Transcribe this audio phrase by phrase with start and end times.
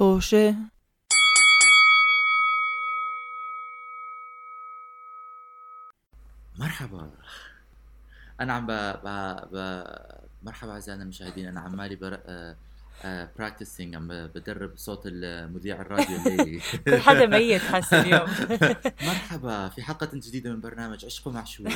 [0.00, 0.54] طوشة
[6.58, 7.10] مرحبا.
[8.40, 8.70] أنا عم ب...
[8.70, 9.06] ب...
[9.52, 9.84] ب...
[10.42, 11.48] مرحبا أعزائنا المشاهدين.
[11.48, 12.20] أنا عمالي prac...
[13.04, 18.28] practicing عم بدرب صوت المذيع الراديو الليلي كل حدا ميت حاسس اليوم.
[19.08, 21.68] مرحبا في حلقة جديدة من برنامج عشق معشوق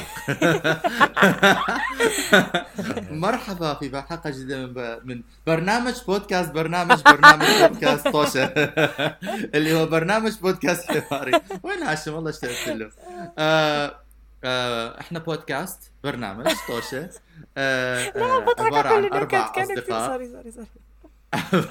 [3.10, 5.00] مرحبا في حلقة جديدة من, ب...
[5.04, 8.44] من برنامج بودكاست برنامج برنامج بودكاست طوشة.
[9.54, 11.40] اللي هو برنامج بودكاست حواري.
[11.62, 12.90] وين هاشم؟ والله اشتقت له.
[13.38, 14.00] آه...
[14.44, 15.00] آه...
[15.00, 17.10] إحنا بودكاست برنامج طوشة.
[17.56, 18.04] آه...
[18.16, 18.54] آه...
[18.58, 20.08] عبارة عن أربع أصدقاء.
[20.08, 20.83] sorry sorry sorry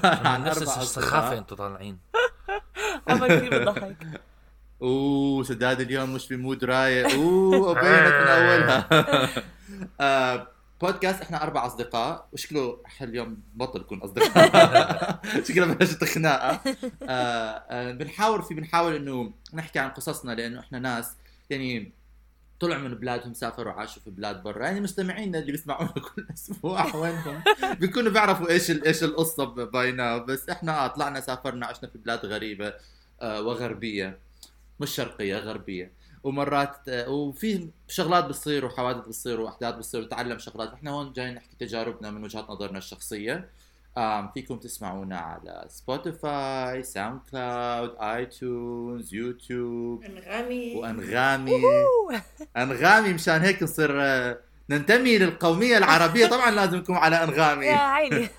[0.04, 1.38] عن نفس السخافة أصدقاء.
[1.38, 1.98] أنتم طالعين.
[3.26, 3.96] كثير بضحك
[4.82, 7.12] أوه سداد اليوم مش في mood رايق.
[7.14, 8.88] أوه وبينت من أولها.
[10.00, 10.48] آه،
[10.80, 12.28] بودكاست إحنا أربع أصدقاء.
[12.32, 15.20] وشكله اليوم بطل يكون أصدقاء.
[15.48, 16.60] شكله بلشت خناقه
[17.02, 21.16] آه، آه، بنحاول في بنحاول إنه نحكي عن قصصنا لأنه إحنا ناس
[21.50, 21.92] يعني
[22.60, 24.64] طلعوا من بلادهم سافروا عاشوا في بلاد برا.
[24.64, 27.42] يعني مستمعينا اللي بيسمعونا كل أسبوع وينهم؟
[27.80, 30.18] بيكونوا بيعرفوا إيش إيش القصة باينة.
[30.18, 32.74] بس إحنا آه طلعنا سافرنا عشنا في بلاد غريبة
[33.22, 34.18] آه، وغربية.
[34.80, 35.92] مش شرقية غربية.
[36.24, 40.72] ومرات آه، وفي شغلات بتصير وحوادث بتصير وأحداث بتصير وتعلم شغلات.
[40.72, 43.48] إحنا هون جايين نحكي تجاربنا من وجهه نظرنا الشخصية.
[43.98, 50.74] آم، فيكم تسمعونا على Spotify SoundCloud iTunes YouTube أنغامي.
[50.76, 51.62] وأنغامي.
[52.56, 54.38] أنغامي مشان هيك نصير آه،
[54.70, 56.26] ننتمي للقومية العربية.
[56.26, 58.28] طبعا لازم نكون على يا انغامي عيني.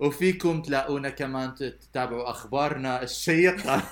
[0.00, 3.82] وفيكم تلاقونا كمان تتابعوا أخبارنا الشيقة.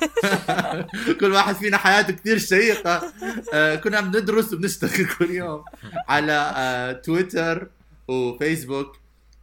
[1.20, 3.12] كل واحد فينا حياته كثير شيقة.
[3.52, 5.64] آه، كنا عم ندرس وبنشتغل كل يوم
[6.08, 7.68] على آه، تويتر
[8.08, 8.96] وفيسبوك.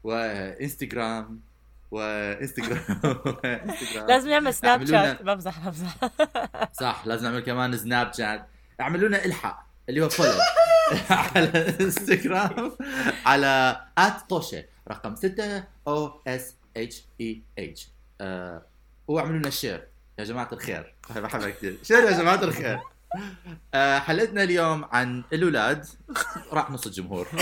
[0.06, 1.40] وإنستغرام
[1.92, 2.86] وإنستغرام.
[4.10, 5.98] لازم نعمل سناب شات بمزح بمزح
[6.74, 8.48] صح لازم نعمل كمان سناب شات
[8.82, 10.32] اعملوا لنا الحق اللي هو follow
[11.10, 12.72] على انستغرام
[13.26, 13.82] على
[14.30, 17.88] @طوشه رقم 6 أو اس اتش اي اتش
[19.08, 19.88] واعملوا لنا share
[20.20, 20.94] يا جماعة الخير.
[21.10, 21.78] بحبها كثير.
[21.84, 22.80] share يا جماعة الخير.
[24.06, 25.86] حلقتنا اليوم عن الأولاد.
[26.54, 27.28] راح نص الجمهور.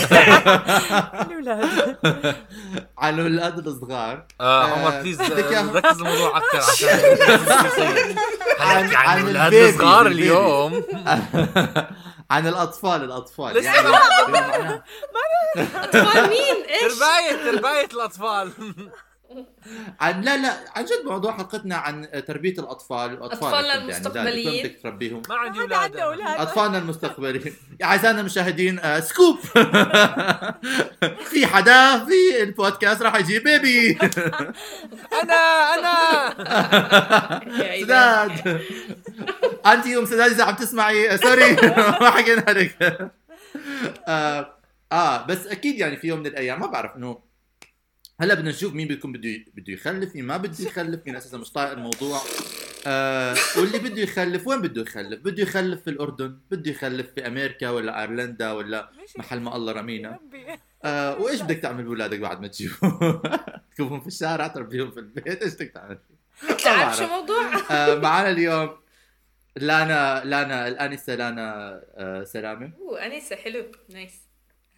[1.30, 1.96] الأولاد.
[2.98, 7.00] عن الأولاد الصغار آه آه، عمر بليز إياها؟ ركز الموضوع أكثر عشان
[8.60, 10.06] عن- عن عن الأولاد الصغار.
[10.06, 10.84] اليوم.
[12.30, 13.56] عن الأطفال الأطفال.
[13.56, 13.88] لسه يعني
[15.74, 18.52] أطفال مين؟ إيش؟ ترباية ترباية الأطفال.
[20.00, 24.48] عن لا لا عن جد موضوع حلقتنا عن تربية الأطفال الأطفال أطفالنا يعني المستقبليين.
[24.48, 25.96] وين بدك تربيهم؟ ما عندي أولاد.
[26.40, 27.54] أطفالنا المستقبليين.
[27.80, 29.38] يا اعزائنا المشاهدين آه scoop.
[31.30, 33.98] في حدا في البودكاست راح يجيب baby.
[35.22, 35.34] أنا
[35.74, 35.94] أنا.
[37.80, 38.60] سداد.
[39.66, 41.52] أنت يوم سداد إذا عم تسمعي آه، sorry.
[42.00, 43.10] ما حكينا لك
[44.08, 44.56] آه,
[44.92, 47.33] آه بس أكيد يعني في يوم من الأيام ما بعرف إنه
[48.20, 51.52] هلا بدنا نشوف مين بيكون بده بده يخلف مين ما بده يخلف مين أساسا مش
[51.52, 52.20] طايق الموضوع.
[52.86, 57.70] آه واللي بده يخلف وين بده يخلف؟ بده يخلف في الأردن بده يخلف في أمريكا
[57.70, 60.18] ولا أيرلندا ولا محل ما الله رمينا.
[60.84, 63.22] آه وإيش بدك تعمل بولادك بعد ما تجيبهم
[63.74, 65.98] تكبهم في الشارع تربيهم في البيت إيش بدك تعمل؟
[66.64, 68.70] تعرف شو موضوع؟ آه معنا اليوم
[69.56, 72.72] لانا لانا الأنسة لانا آه سلامة.
[72.78, 74.20] أوه أنسة حلو نايس.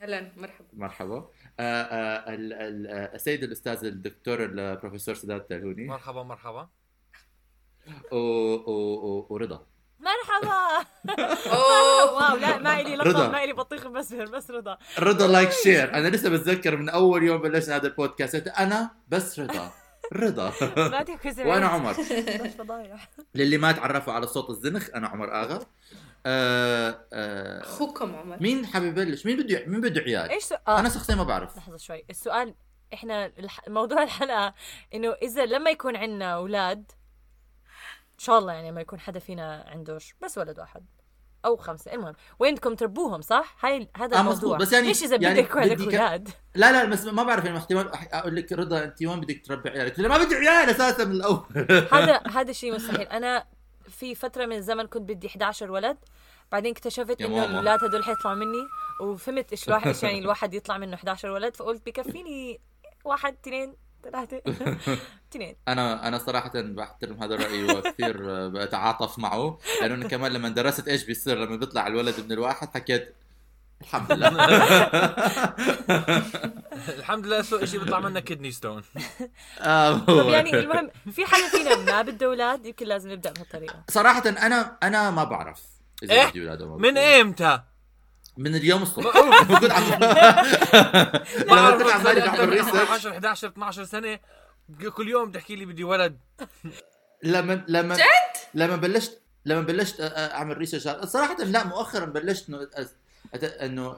[0.02, 0.66] أهلا مرحبا.
[0.72, 1.28] مرحبا.
[1.60, 6.68] آه آه آه، السيد الأستاذ الدكتور البروفيسور سداد تلهوني مرحبا مرحبا.
[8.12, 9.66] و- و- و- ورضا.
[10.00, 10.86] مرحبا.
[12.16, 12.96] wow لا ما الي.
[12.96, 14.78] لقب ما الي بطيخ مسهر بس رضا.
[14.98, 18.48] رضا like share أنا لسه بتذكر من أول يوم بلشنا هذا البودكاست.
[18.48, 19.70] أنا بس رضا.
[20.12, 20.52] رضا.
[21.46, 21.92] وأنا عمر.
[21.92, 22.12] بس
[23.34, 25.58] للي ما تعرفوا على صوت الزنخ أنا عمر آغا.
[26.26, 30.80] آه آه أخوكم عمر مين حابب يبلش مين بده مين بده عيال إيش سؤال آه.
[30.80, 32.54] أنا شخصيا ما بعرف لحظة شوي السؤال
[32.94, 33.68] إحنا الح...
[33.68, 34.54] موضوع الحلقة
[34.94, 36.92] إنه إذا لما يكون عندنا أولاد
[38.12, 40.86] إن شاء الله يعني ما يكون حدا فينا عنده بس ولد واحد
[41.44, 44.58] أو خمسة المهم وين بدكم تربوهم صح؟ هاي هذا آه، الموضوع.
[44.58, 47.90] بس يعني- ليش إذا يعني بدك عندك أولاد؟ لا لا بس ما بعرف يعني احتمال
[48.12, 51.44] أقول لك رضا أنت وين بدك تربي عيالك؟ ما بدي عيال أساسا من الأول
[51.92, 53.46] هذا هذا شيء مستحيل أنا
[53.88, 55.96] في فترة من الزمن كنت بدي 11 ولد
[56.52, 57.44] بعدين اكتشفت إنه.
[57.44, 58.66] الاولاد هدول حيطلعوا مني
[59.00, 62.60] وفهمت إيش الواحد إيش يعني الواحد يطلع منه 11 ولد فقلت بكفيني
[63.04, 64.42] واحد اثنين ثلاثة
[65.30, 71.04] اثنين أنا أنا صراحة بحترم هذا الرأي وكثير بتعاطف معه لأنه كمان لما درست إيش
[71.04, 73.14] بيصير لما بيطلع الولد من الواحد حكيت
[73.82, 74.28] الحمد لله.
[76.98, 78.82] الحمد لله اسوء شيء بيطلع منك كدني ستون
[79.60, 83.82] آه، طب يعني المهم في حدا فينا ما بده أولاد؟ يمكن لازم نبدأ بهالطريقة.
[83.90, 85.62] صراحة أنا أنا ما بعرف
[86.02, 87.00] إذا إيه؟ بدي أولاد أو ما من بدي.
[87.00, 87.60] إمتى؟
[88.36, 89.12] من اليوم الصبح.
[89.58, 89.84] كنت عم
[91.46, 94.18] لما كنت عم بالي بعمل ريسيرش 10 11 12 سنة.
[94.94, 96.18] كل يوم بتحكي لي بدي ولد.
[97.22, 98.02] لما لما جد؟
[98.54, 100.02] لما بلشت لما بلشت أ- أ-
[100.34, 102.50] أعمل research صراحة لا مؤخرا بلشت
[103.34, 103.96] إنه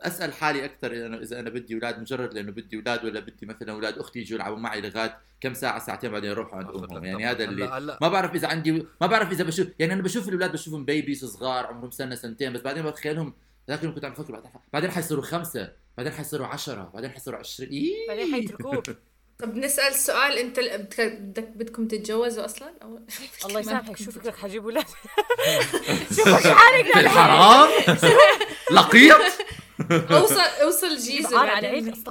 [0.00, 3.72] أسأل حالي أكثر انه إذا أنا بدي أولاد مجرد لأنه بدي أولاد ولا بدي مثلا
[3.72, 7.44] أولاد أختي يجوا يلعبوا معي لغايه كم ساعة ساعتين بعدين يروحوا عند امهم يعني هذا
[7.44, 11.24] اللي ما بعرف إذا عندي ما بعرف إذا بشوف يعني أنا بشوف الأولاد بشوفهم babies
[11.24, 13.34] صغار عمرهم سنة سنتين بس بعدين بتخيلهم
[13.68, 18.08] لكن كنت عم بفكر بعدين بعدين حيصيروا خمسة بعدين حيصيروا عشرة بعدين حيصيروا 20 إيه.
[18.08, 18.82] بعدين حيتركوه
[19.38, 22.98] طب نسأل سؤال انت ال- بدك بدك بدكم تتجوزوا أصلا؟ أو
[23.46, 24.84] الله يسامحك شو فكرك حجيب أولاد
[26.16, 27.68] شوف حالك في الحرام؟
[28.72, 29.16] لقيط؟
[30.10, 31.42] اوصل أوصل جيزة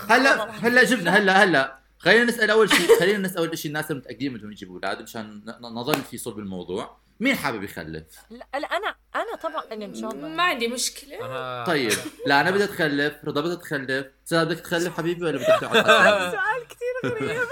[0.09, 0.51] هلا.
[0.67, 1.79] هلا جبنا هلا هلا.
[1.99, 5.65] خلينا نسأل أول شيء خلينا نسأل أول شيء الناس المتاكدين بدهم يجيبوا أولاد مشان ن-
[5.65, 6.97] نظل في صلب الموضوع.
[7.23, 10.27] مين حابب يخلف؟ لا لا، أنا أنا طبعا أنا إن شاء الله.
[10.27, 11.25] ما عندي مشكلة.
[11.25, 11.91] أنا طيب
[12.25, 16.67] لا أنا بدي أتخلف رضا بدها تخلف سعد بدك تخلف حبيبي ولا بدك تقعد؟ سؤال
[16.69, 17.47] كثير غريب.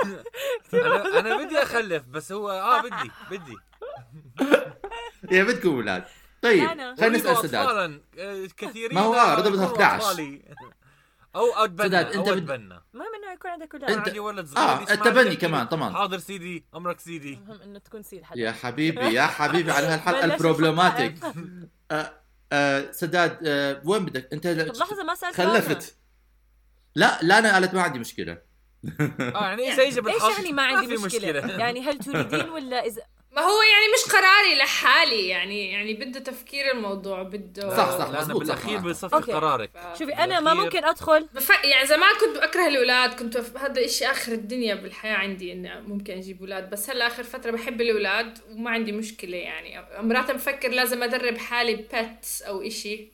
[0.85, 3.55] أنا أنا بدي أخلف بس هو آه بدي بدي.
[5.37, 6.03] يا بدكم أولاد
[6.41, 6.95] طيب أنا.
[6.95, 8.01] خلينا نسأل سداد.
[8.19, 8.95] آه، كثيرين.
[8.95, 10.39] ما هو آه، رضا بدها يكونوا 11.
[11.35, 12.81] أو أو أنت بد- أتبنى.
[12.93, 15.93] المهم إنه يكون عندك أولاد أنت- عندي ولد صغير آه التبني كمان طبعا.
[15.93, 17.33] حاضر سيدي أمرك سيدي.
[17.33, 21.15] المهم إنه تكون سيد حدا يا حبيبي يا حبيبي على هالحلقة ال problematic.
[21.91, 22.13] آه
[22.51, 25.95] آه سداد آه وين بدك؟ أنت طب لحظة ما سألت خلفت.
[26.95, 28.37] لا لا أنا قالت ما عندي مشكلة.
[29.01, 31.39] آه يعني اذا اجى بالحظ إيش يعني ما عندي في مشكلة.
[31.57, 33.01] يعني هل تريدين ولا اذا
[33.35, 38.09] ما هو يعني مش قراري لحالي يعني يعني بده تفكير الموضوع بده صح، صح.
[38.09, 38.77] لأنه بالأخير.
[38.79, 39.31] بصفي أوكي.
[39.31, 41.49] قرارك شوفي أنا ما ممكن أدخل بف...
[41.49, 46.13] يعني زمان كنت بكره الأولاد كنت ف- هذا إشي آخر الدنيا بالحياة عندي إني ممكن
[46.13, 51.03] أجيب أولاد بس هلأ آخر فترة بحب الأولاد وما عندي مشكلة يعني مرات بفكر لازم
[51.03, 53.11] أدرب حالي pets أو إشي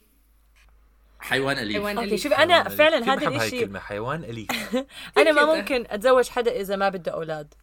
[1.20, 2.18] حيوان أليف حيوان أوكي.
[2.18, 4.48] شوفي أنا فعلا بحب هذا هاي الاشي الكلمة حيوان أليف
[5.18, 5.56] أنا ما.
[5.56, 7.54] ممكن أتزوج حدا إذا ما بده أولاد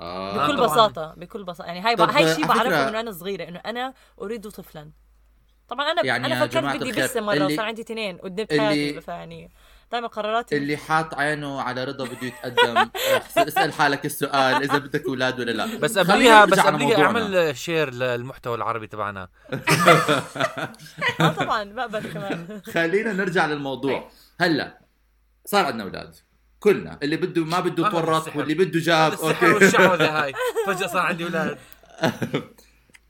[0.00, 0.46] آه.
[0.46, 0.66] بكل طبعاً.
[0.72, 1.66] بساطة بكل بساطة.
[1.66, 4.90] يعني هاي هاي شيء بعرفه من وأنا صغيرة إنه أنا أريد طفلا.
[5.68, 9.00] طبعا أنا يعني أنا فكرت بدي بس مرة اللي- وصار عندي اثنين قدمت اللي- حياتي
[9.00, 9.50] فيعني
[9.92, 12.76] دائما قراراتي اللي حاط عينه على رضا بده يتقدم.
[12.78, 12.90] آه،
[13.36, 15.78] اسأل حالك السؤال إذا بدك أولاد ولا لا.
[15.78, 17.04] بس قبليها بس قبليها.
[17.04, 19.28] اعمل share للمحتوى العربي تبعنا.
[21.20, 22.60] آه طبعا بقبل كمان.
[22.74, 24.10] خلينا نرجع للموضوع.
[24.40, 24.78] هلأ
[25.44, 26.14] صار عندنا أولاد.
[26.60, 28.36] كلنا اللي بده ما بده تورط.
[28.36, 29.46] واللي بده جاب أوكي.
[29.46, 30.32] والشعوذه هاي.
[30.66, 31.58] فجأة صار عندي أولاد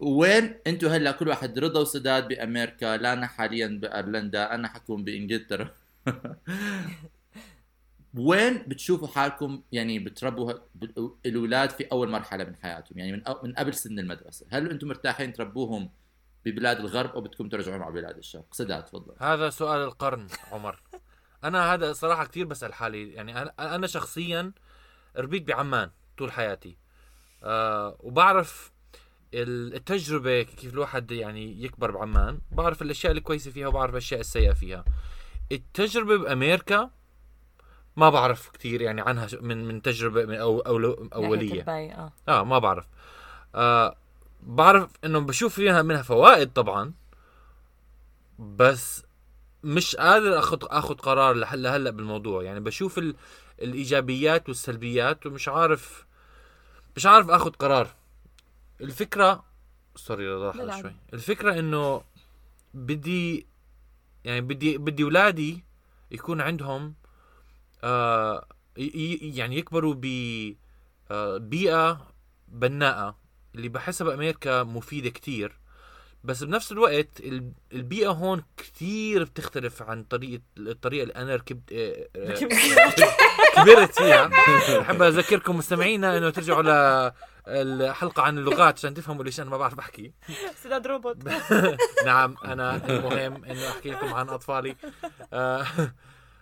[0.01, 5.71] وين؟ أنتم هلا كل واحد رضا وسداد بأمريكا لانا حاليا بأيرلندا أنا حكون بإنجلترا.
[8.19, 10.53] وين بتشوفوا حالكم؟ يعني بتربوا
[11.27, 14.47] الاولاد في أول مرحلة من حياتهم يعني من من قبل سن المدرسة.
[14.51, 15.91] هل أنتم مرتاحين تربوهم
[16.45, 19.15] ببلاد الغرب أو بدكم ترجعوهم على بلاد الشرق؟ سداد تفضل.
[19.21, 20.81] هذا سؤال القرن عمر.
[21.45, 24.53] أنا هذا صراحة كثير بسأل حالي يعني أنا أنا شخصيا
[25.17, 26.77] ربيت بعمان طول حياتي.
[27.45, 28.73] آه وبعرف
[29.35, 34.85] ال- التجربة كيف الواحد يعني يكبر بعمان بعرف الأشياء الكويسة فيها وبعرف الأشياء السيئة فيها.
[35.53, 36.91] التجربة بأمريكا
[37.97, 41.63] ما بعرف كثير يعني عنها من من تجربة من أو أو أولية.
[41.63, 42.13] تبعي آه.
[42.29, 42.87] آه ما بعرف.
[43.55, 43.97] آه
[44.43, 46.93] بعرف إنه بشوف فيها منها فوائد طبعا
[48.39, 49.03] بس
[49.65, 52.43] مش قادر اخذ اخذ قرار لهلأ هلا بالموضوع.
[52.43, 53.15] يعني بشوف ال...
[53.63, 56.07] الإيجابيات والسلبيات ومش عارف
[56.97, 57.95] مش عارف اخذ قرار.
[58.81, 59.45] الفكرة
[59.97, 60.81] سوري راح.
[60.81, 60.95] شوي.
[61.15, 62.03] الفكرة إنه
[62.75, 63.47] بدي
[64.25, 65.65] يعني بدي بدي اولادي
[66.11, 66.95] يكون عندهم
[67.85, 70.07] آه يعني يكبروا ب
[71.11, 72.07] آه، بيئة
[72.49, 73.17] بناءة
[73.55, 75.60] اللي بحسها بأمريكا مفيدة كتير.
[76.25, 82.09] بس بنفس الوقت ال- البيئة هون كتير بتختلف عن طريقة الطريقة اللي أنا ركبت آه،
[82.17, 82.35] آه،
[83.65, 84.27] كبرت فيها.
[84.81, 87.11] بحب أذكركم مستمعينا إنه ترجعوا
[87.49, 90.13] للحلقة عن اللغات عشان تفهموا ليش أنا ما بعرف أحكي.
[90.65, 91.17] سداد روبوت.
[92.07, 94.77] نعم أنا المهم إنه أحكي لكم عن أطفالي.
[95.33, 95.67] آه،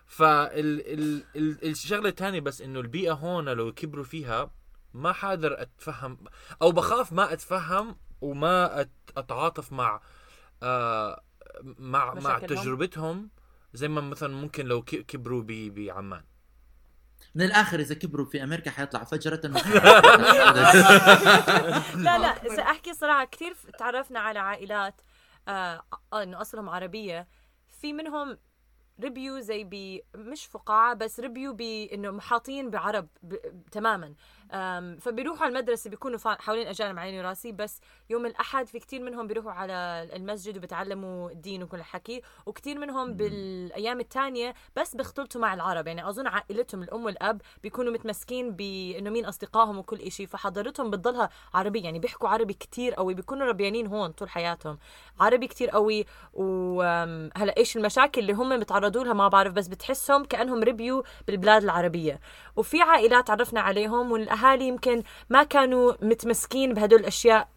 [0.07, 0.53] فال
[0.93, 4.51] ال ال الشغلة الثانية بس إنه البيئة هون لو كبروا فيها
[4.93, 6.17] ما حقدر أتفهم
[6.61, 10.01] أو بخاف ما أتفهم وما أت أتعاطف مع
[10.63, 11.23] آه
[11.63, 13.29] مع مع؟ تجربتهم
[13.73, 16.23] زي ما مثلا ممكن لو كبروا بعمان.
[17.35, 19.41] من الآخر إذا كبروا في أمريكا حيطلع فجرة
[21.95, 25.01] لا لا إذا أحكي صراحة كثير تعرفنا على عائلات
[25.47, 25.83] آه
[26.13, 27.27] إنه أصلهم عربية
[27.81, 28.37] في منهم
[29.03, 33.35] ربيوا زي ب مش فقاعة بس ربيوا بانه محاطين بعرب ب...
[33.71, 34.13] تماما.
[34.99, 39.51] فبيروحوا على المدرسة بيكونوا حوالين أجانب عيني وراسي بس يوم الأحد في كتير منهم بيروحوا
[39.51, 45.87] على المسجد وبتعلموا الدين وكل الحكي وكتير منهم بالأيام الثانية بس بيختلطوا مع العرب.
[45.87, 51.79] يعني أظن عائلتهم الأم والأب بيكونوا متمسكين بانه مين اصدقائهم وكل إشي فحضارتهم بتضلها عربي
[51.79, 54.77] يعني بيحكوا عربي كتير قوي بيكونوا ربيانين هون طول حياتهم.
[55.19, 60.63] عربي كتير قوي وهلا إيش المشاكل اللي هم بيتعرضوا لها ما بعرف بس بتحسهم كأنهم
[60.63, 62.19] ربيوا بالبلاد العربية.
[62.55, 67.47] وفي عائلات عرفنا عليهم والاهالي يمكن ما كانوا متمسكين بهدول الأشياء.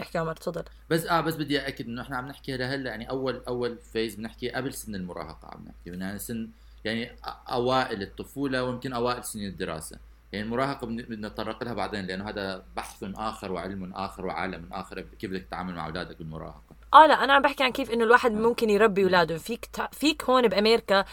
[0.00, 0.64] احكي عمر تفضل.
[0.90, 4.50] بس آه بس بدي اكد إنه إحنا عم نحكي لهلأ يعني أول أول فيز بنحكي
[4.50, 5.98] قبل سن المراهقة عم نحكي.
[6.00, 6.48] يعني سن
[6.84, 9.98] يعني أوائل الطفولة ويمكن أوائل سنين الدراسة.
[10.32, 15.30] يعني المراهقة بدنا نتطرق لها بعدين لأنه هذا بحث آخر وعلم آخر وعالم آخر كيف
[15.30, 16.62] بدك تتعامل مع أولادك بالمراهقة.
[16.94, 19.38] آه لا أنا عم بحكي عن كيف إنه الواحد ممكن يربي أولاده.
[19.38, 19.94] فيك ت...
[19.94, 21.04] فيك هون بأمريكا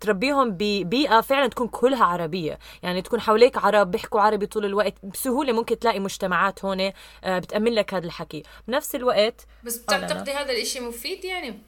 [0.00, 5.52] تربيهم ببيئة فعلا تكون كلها عربية يعني تكون حواليك عرب بيحكوا عربي طول الوقت بسهولة
[5.52, 6.92] ممكن تلاقي مجتمعات هون
[7.24, 9.82] آه، بتأمن لك هذا الحكي بنفس الوقت بس آه،.
[9.82, 11.58] بتعتقدي هذا الإشي مفيد يعني؟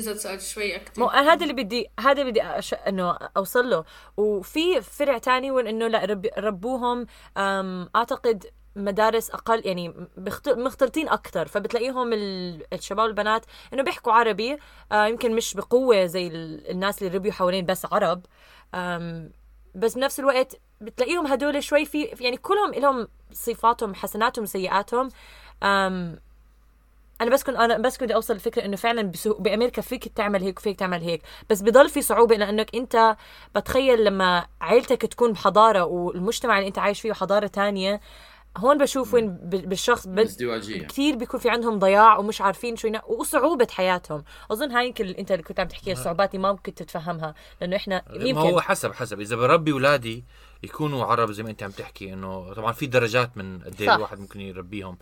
[0.00, 2.74] سؤال شوي أكثر مو أنا هذا اللي بدي هذا بدي أش...
[2.74, 3.84] إنه أوصل له
[4.16, 6.26] وفي فرع تاني وانه لا رب...
[6.38, 7.06] ربوهم
[7.36, 7.88] أم...
[7.96, 8.46] أعتقد
[8.76, 9.94] مدارس أقل يعني.
[10.46, 12.62] مختلطين أكثر فبتلاقيهم ال...
[12.72, 14.56] الشباب والبنات إنه بيحكوا عربي
[14.92, 16.70] آه يمكن مش بقوة زي ال...
[16.70, 18.22] الناس اللي ربيوا حوالين بس عرب.
[19.74, 25.08] بس بنفس الوقت بتلاقيهم هدول شوي في يعني كلهم لهم صفاتهم حسناتهم وسيئاتهم
[25.62, 26.18] أم...
[27.20, 29.12] أنا بس كنت أنا بس كنت أوصل الفكرة إنه فعلا.
[29.38, 33.16] بأمريكا فيك تعمل هيك وفيك تعمل هيك بس بضل في صعوبة لأنك أنت
[33.56, 38.00] بتخيل لما عيلتك تكون بحضارة والمجتمع اللي أنت عايش فيه حضارة تانية
[38.56, 40.06] هون بشوف وين بالشخص.
[40.06, 40.86] ازدواجية.
[40.86, 43.04] كثير بيكون في عندهم ضياع ومش عارفين شو ينا...
[43.04, 44.24] وصعوبة حياتهم.
[44.50, 47.34] أظن هاي يمكن أنت اللي كنت عم تحكيها الصعوبات ما ممكن تتفهمها.
[47.60, 49.20] لأنه إحنا ما يمكن هو حسب حسب.
[49.20, 50.24] إذا بربي اولادي
[50.62, 53.94] يكونوا عرب زي ما أنت عم تحكي إنه طبعا في درجات من قد إيه.
[53.94, 54.98] الواحد ممكن يربيهم.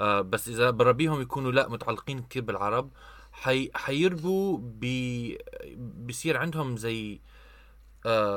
[0.00, 2.90] آه بس إذا بربيهم يكونوا لا متعلقين كثير بالعرب
[3.32, 5.38] حي حيربوا بي
[5.76, 7.18] بصير عندهم زي آه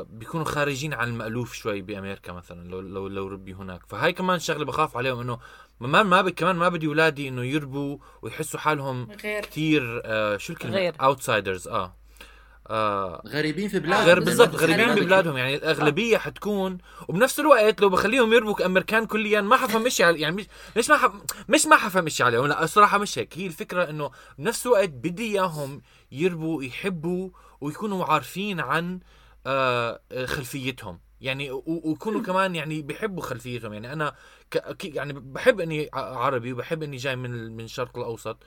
[0.10, 3.82] بيكونوا خارجين عن المألوف شوي بأمريكا مثلا لو لو لو ربي هناك.
[3.88, 5.40] فهاي كمان شغلة بخاف عليهم إنه
[5.80, 9.42] ما ما كمان ما بدي اولادي إنه يربوا ويحسوا حالهم غير.
[9.42, 10.96] كثير آه شو الكلمة؟ غير.
[11.02, 11.96] outsiders آه.
[12.68, 14.06] آه غريبين في بلادهم.
[14.06, 19.42] غير بالضبط أنت غريبين ببلادهم يعني الأغلبية حتكون وبنفس الوقت لو بخليهم يربوا كأمريكان كليا
[19.42, 20.46] ما حفهم على يعني مش
[20.78, 21.12] مش ما حف...
[21.50, 22.48] مش ما حفهم مشي عليهم.
[22.48, 23.38] لا الصراحة مش هيك.
[23.38, 27.30] هي الفكرة إنه بنفس الوقت بدي إياهم يربوا يحبوا
[27.62, 29.21] ويكونوا عارفين عن آه
[30.26, 31.00] خلفيتهم.
[31.22, 33.74] يعني ويكونوا كمان يعني بيحبوا خلفيتهم.
[33.74, 34.16] يعني أنا
[34.84, 38.38] يعني بحب إني عربي وبحب إني جاي من من الشرق الأوسط.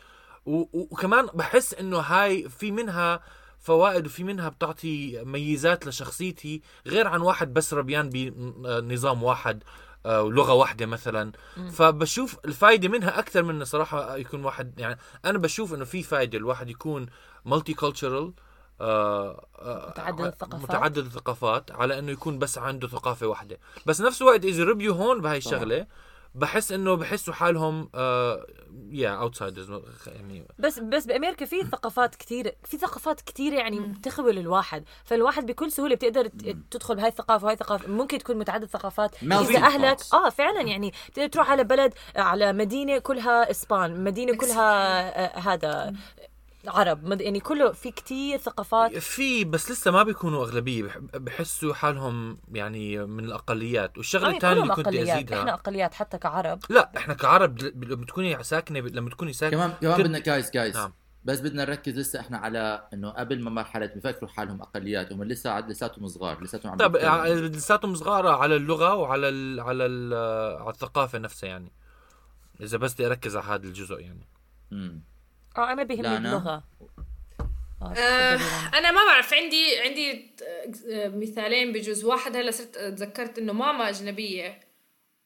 [0.47, 3.21] وكمان بحس إنه هاي في منها
[3.59, 9.63] فوائد وفي منها بتعطي ميزات لشخصيتي غير عن واحد بس ربيان بنظام واحد
[10.07, 11.33] آه، ولغة واحدة مثلا.
[11.73, 16.71] فبشوف الفائده منها أكثر من صراحة يكون واحد يعني أنا بشوف إنه في فائده الواحد
[16.71, 17.07] يكون
[17.45, 18.33] multicultural
[18.81, 20.63] متعدد الثقافات.
[20.63, 23.59] متعدد الثقافات على إنه يكون بس عنده ثقافة واحدة.
[23.87, 25.87] بس نفس الوقت إذا ربيوا هون بهاي الشغلة
[26.35, 28.47] بحس إنه بحسوا حالهم آه
[28.89, 34.85] يا outsiders يعني بس بس بأمريكا في ثقافات كثيره في ثقافات كثيره يعني بتخبل الواحد.
[35.05, 36.27] فالواحد بكل سهولة بتقدر
[36.71, 39.99] تدخل بهاي الثقافة وهاي الثقافة ممكن تكون متعدد ثقافات إذا اهلك.
[40.13, 45.95] آه فعلا يعني تقدر تروح على بلد على مدينة كلها إسبان مدينة كلها آه هذا.
[46.67, 51.75] عرب مد- يعني كله في كتير ثقافات في بس لسه ما بيكونوا أغلبية بح- بحسوا
[51.75, 56.59] حالهم يعني من الأقليات والشغلة آه الثانية اللي كنت أقليات أزيدها إحنا أقليات حتى كعرب
[56.71, 60.93] لا إحنا كعرب لما تكوني ساكنة لما تكوني ساكنة كمان كمان بدنا جايز جايز نعم.
[61.25, 65.51] بس بدنا نركز لسه إحنا على إنه قبل ما مرحلة بفكروا حالهم أقليات هم لسه
[65.51, 67.17] عاد لساتهم صغار لساتهم عم طيب بيتكلموا.
[67.17, 70.15] ع- لساتهم صغار على اللغة وعلى ال على ال
[70.63, 71.73] على الثقافة نفسها يعني
[72.61, 74.27] إذا بس بدي أركز على هذا الجزء يعني
[74.71, 75.03] مم.
[75.57, 76.65] آه أنا بيهمني اللغة.
[77.83, 78.39] آه، آه،.
[78.79, 80.31] أنا ما بعرف عندي عندي
[80.91, 82.37] آه، مثالين بجوز واحد.
[82.37, 84.61] هلا صرت تذكرت إنه ماما أجنبية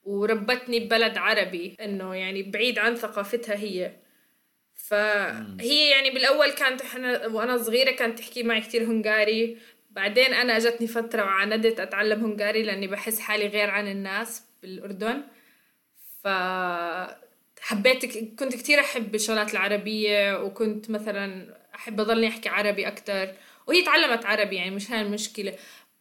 [0.02, 3.96] وربتني ببلد عربي إنه يعني بعيد عن ثقافتها هي.
[4.74, 9.58] فهي يعني بالأول كانت إحنا وأنا صغيرة كانت تحكي معي كتير هنغاري.
[9.90, 15.22] بعدين أنا أجتني فترة وعاندت أتعلم هنغاري لأني بحس حالي غير عن الناس بالأردن.
[16.22, 16.28] ف
[17.60, 18.06] حبيت
[18.38, 23.28] كنت كتير أحب الشغلات العربية وكنت مثلا أحب أضلني أحكي عربي أكتر
[23.66, 25.54] وهي تعلمت عربي يعني مش هاي المشكلة.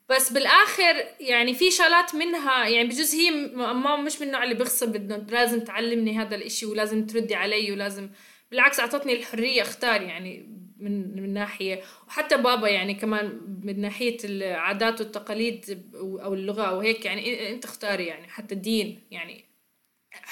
[0.10, 4.96] بس بالآخر يعني في شغلات منها يعني بجوز هي ما مش من النوع اللي بغصب
[4.96, 8.10] انه لازم تعلمني هذا الإشي ولازم تردي علي ولازم
[8.52, 11.82] بالعكس أعطتني الحرية أختار يعني من من ناحية.
[12.08, 18.06] وحتى بابا يعني كمان من ناحية العادات والتقاليد أو اللغة أو هيك يعني أنت اختاري
[18.06, 19.47] يعني حتى الدين يعني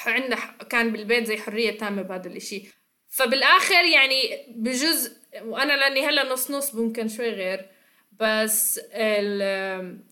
[0.05, 0.35] عندنا
[0.69, 2.63] كان بالبيت زي حرية تامة بهذا الإشي.
[3.09, 5.11] فبالآخر يعني بجزء
[5.41, 7.65] وأنا لأني هلأ نص نص ممكن شوي غير
[8.19, 8.79] بس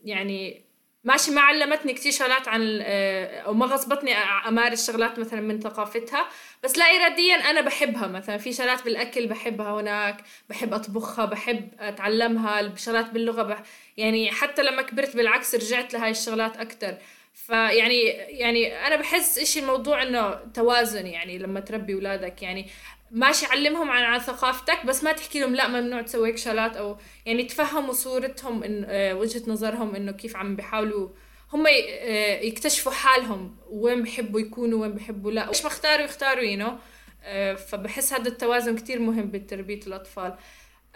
[0.03, 0.63] يعني
[1.03, 4.13] ماشي ما علمتني كتير شغلات عن آه، أو ما غصبتني
[4.47, 6.27] أمارس شغلات مثلا من ثقافتها.
[6.63, 8.37] بس لا اراديا أنا بحبها مثلا.
[8.37, 13.63] في شغلات بالأكل بحبها هناك بحب أطبخها بحب أتعلمها شغلات باللغة بح
[13.97, 16.97] يعني حتى لما كبرت بالعكس رجعت لهاي الشغلات أكثر
[17.33, 22.41] فيعني يعني أنا بحس اشي الموضوع إنه توازن يعني لما تربي أولادك.
[22.43, 22.67] يعني
[23.11, 26.77] ماشي علمهم عن عن ثقافتك بس ما تحكي لهم لا ممنوع تسوي هيك شغلات.
[26.77, 31.09] أو يعني تفهموا صورتهم إن آه، وجهة نظرهم إنه كيف عم بيحاولوا
[31.53, 35.49] هم آه، يكتشفوا حالهم وين بحبوا يكونوا وين بحبوا لا.
[35.49, 36.77] إيش ما اختاروا يختاروا يو
[37.23, 40.35] آه، فبحس هذا التوازن كتير مهم بتربيه الأطفال.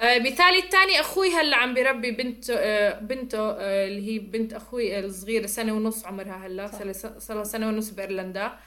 [0.02, 2.52] مثالي الثاني أخوي هلا عم بربي بنت
[3.02, 6.68] بنته اللي هي بنت أخوي الصغيرة سنة ونص عمرها هلا
[7.20, 8.60] صار لها سنة ونص بأيرلندا.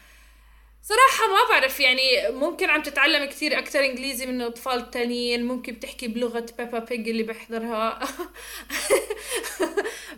[0.82, 6.08] صراحة ما بعرف يعني ممكن عم تتعلم كثير أكثر إنجليزي من الأطفال التانيين ممكن بتحكي
[6.08, 7.98] بلغة بيبا بيج اللي بحضرها.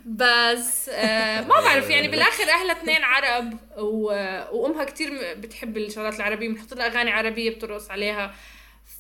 [0.07, 4.05] بس آه ما بعرف يعني بالآخر أهلها اثنين عرب و...
[4.53, 8.35] وأمها كثير بتحب الشغلات العربية بنحط لها أغاني عربية بترقص عليها.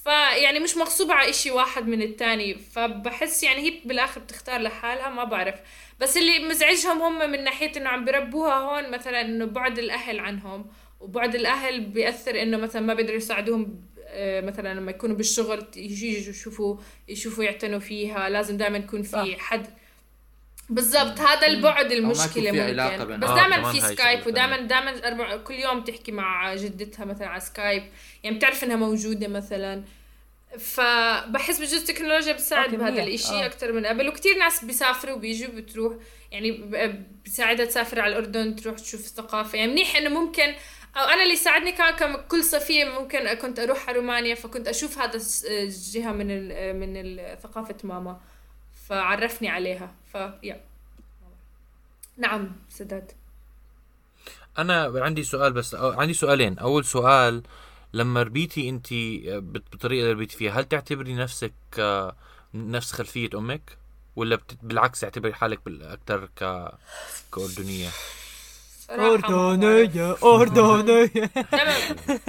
[0.04, 5.24] فيعني مش مغصوبة على إشي واحد من التاني فبحس يعني هي بالآخر بتختار لحالها ما
[5.24, 5.54] بعرف.
[6.00, 10.66] بس اللي مزعجهم هم من ناحية إنه عم بربوها هون مثلا إنه بعد الأهل عنهم
[11.00, 16.76] وبعد الأهل بيأثر إنه مثلا ما بيقدروا يساعدوهم آه، مثلا لما يكونوا بالشغل يجوا يشوفوا
[17.08, 19.66] يشوفوا يعتنوا فيها لازم دائما يكون في حد
[20.68, 23.18] بالضبط هذا البعد المشكلة ممكن.
[23.20, 27.82] بس دائما آه في سكايب ودائما دائما كل يوم تحكي مع جدتها مثلا على سكايب
[28.22, 29.84] يعني بتعرف إنها موجودة مثلا.
[30.58, 33.46] فبحس بجوز التكنولوجيا بتساعد بهذا الإشي آه.
[33.46, 34.08] أكثر من قبل.
[34.08, 35.94] وكثير ناس بيسافروا وبيجوا بتروح
[36.30, 36.50] يعني
[37.24, 39.58] بساعدها تسافر على الأردن تروح تشوف الثقافة.
[39.58, 40.54] يعني منيح إنه ممكن
[40.96, 44.98] أو أنا اللي ساعدني كان كم كل صيفية ممكن كنت أروح على رومانيا فكنت أشوف
[44.98, 45.20] هذا
[45.50, 46.26] الجهة من
[46.80, 48.20] من ثقافة ماما.
[48.88, 49.94] فعرفني عليها.
[50.12, 50.64] فيا
[52.16, 53.12] نعم سداد.
[54.58, 56.58] أنا عندي سؤال بس عندي سؤالين.
[56.58, 57.42] أول سؤال
[57.92, 58.86] لما ربيتي أنت
[59.42, 61.52] بالطريقة اللي ربيتي فيها هل تعتبري نفسك
[62.54, 63.78] نفس خلفية أمك؟
[64.16, 66.28] ولا بالعكس تعتبري حالك أكثر
[67.32, 67.88] كأردنية؟
[69.00, 71.30] أردنية أردنية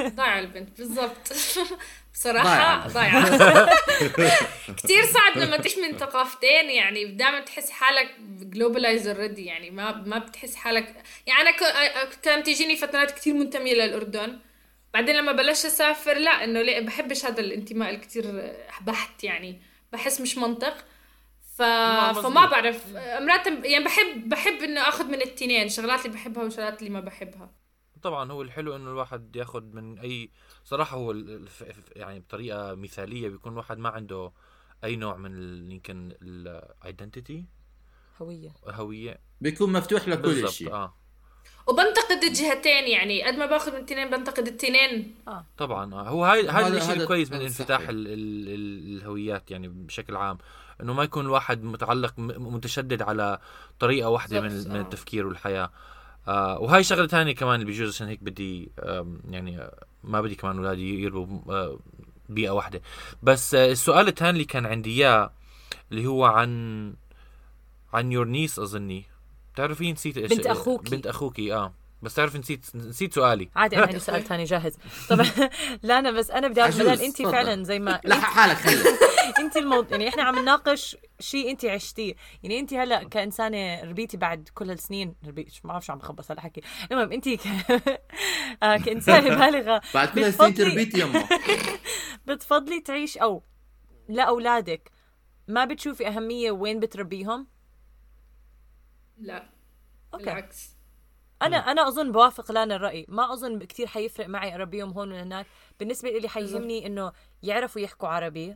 [0.02, 1.34] ضايعة البنت بالضبط.
[2.14, 3.26] بصراحة ضايعة.
[4.84, 10.18] كثير صعب لما تعيش من ثقافتين يعني دائما تحس حالك globalized already يعني ما ما
[10.18, 10.96] بتحس حالك.
[11.28, 11.52] يعني أنا
[12.24, 14.40] كانت تجيني فترات كثير منتمية للأردن.
[14.94, 19.62] بعدين لما بلشت أسافر لا إنه ليه بحبش هذا الانتماء الكثير بحت يعني
[19.94, 20.78] بحس مش منطق.
[21.54, 21.62] ف...
[22.22, 22.96] فما بعرف.
[22.96, 27.52] مرات يعني بحب بحب إنه آخذ من التنين شغلات اللي بحبها وشغلات اللي ما بحبها.
[28.04, 30.30] طبعا هو الحلو إنه الواحد ياخذ من اي
[30.64, 31.64] صراحة هو الف...
[31.96, 34.32] يعني بطريقة مثالية بيكون الواحد ما عنده
[34.84, 37.46] أي نوع من يمكن الايدنتيتي
[38.22, 38.52] هوية.
[38.68, 39.20] هوية.
[39.42, 40.74] بيكون مفتوح لكل شيء.
[40.74, 40.98] آه.
[41.68, 43.24] وبنتقد الجهتين يعني.
[43.24, 45.16] قد ما باخذ من التنين بنتقد التنين.
[45.28, 45.46] آه.
[45.58, 46.10] طبعا آه.
[46.10, 50.38] هو هاي هذا الشيء الكويس من انفتاح ال ال ال الهويات يعني بشكل عام.
[50.82, 53.40] إنه ما يكون الواحد متعلق متشدد على
[53.80, 55.72] طريقة واحدة من من التفكير والحياة.
[56.28, 58.72] آه وهاي شغلة ثانية كمان اللي بجوز عشان هيك بدي
[59.30, 59.70] يعني
[60.04, 61.80] ما بدي كمان اولادي يربوا آه
[62.30, 62.82] بيئة واحدة.
[63.24, 65.32] بس آه السؤال الثاني اللي كان عندي إياه
[65.92, 66.94] اللي هو عن
[67.94, 69.06] عن يور نيس أظني.
[69.54, 70.96] بتعرفي نسيت إيش بنت أخوكي.
[70.96, 71.74] بنت أخوكي آه.
[72.04, 73.50] بس تعرف نسيت نسيت سؤالي.
[73.56, 74.78] عادي أنا عندي سؤال ثاني جاهز.
[75.10, 75.26] طبعا
[75.84, 78.84] لا أنا بس أنا بدي أعرف انت فعلا زي ما لا حالك خلي.
[79.40, 82.16] انت الموضوع يعني إحنا عم نناقش شيء انت عشتيه.
[82.44, 86.42] يعني انت هلأ كإنسانة ربيتي بعد كل هالسنين ربيت ما بعرف شو عم بخبص هلا
[86.42, 86.62] حكي.
[86.92, 87.40] المهم انت ك...
[88.64, 91.28] آه كإنسانة بالغة بعد كل هالسنين تربيتي يما.
[92.26, 93.44] بتفضلي تعيش أو
[94.10, 94.92] لأولادك
[95.48, 97.48] ما بتشوفي أهمية وين بتربيهم؟
[99.18, 99.50] لا
[100.14, 100.26] أوكي.
[100.26, 100.73] بالعكس.
[101.44, 103.06] أنا أنا أظن بوافق لانا الرأي.
[103.10, 105.46] ما أظن كثير حيفرق معي اربيهم هون ولا هناك.
[105.80, 107.12] بالنسبة لي حيهمني إنه
[107.44, 108.56] يعرفوا يحكوا عربي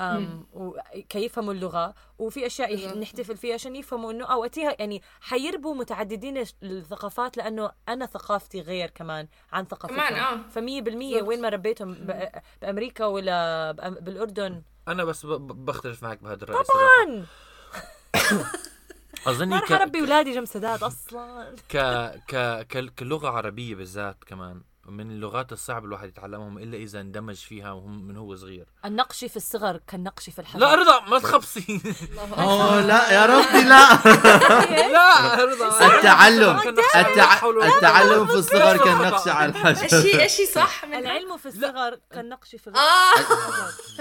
[0.00, 1.94] أم وكي يفهموا اللغة.
[2.18, 8.60] وفي أشياء نحتفل فيها عشان يفهموا إنه اوقاتها يعني حيربوا متعددين الثقافات لأنه أنا ثقافتي
[8.60, 9.96] غير كمان عن ثقافتهم.
[10.08, 10.48] كمان آه.
[10.50, 11.94] فمية بالمية وين ما ربيتهم
[12.62, 14.62] بأمريكا ولا بالأردن.
[14.88, 17.26] أنا بس بختلف معك بهذا الرأي طبعا!
[19.26, 21.54] اظن ما رح اربي اولادي جنب سداد أصلا.
[21.68, 21.76] ك
[22.28, 24.62] ك كلغة عربية بالذات كمان.
[24.88, 28.66] من اللغات الصعب الواحد يتعلمهم إلا إذا اندمج فيها وهم من هو صغير.
[28.84, 31.80] النقش في الصغر كالنقش في الحجر لا رضا ما تخبصي.
[32.38, 33.88] أوه لا يا ربي لا.
[34.92, 35.96] لا رضا.
[35.96, 36.58] التعلم.
[37.64, 39.86] التعلم في الصغر كالنقش على الحجر.
[39.98, 43.16] أشي أشي صح من العلم في الصغر كالنقش في آه.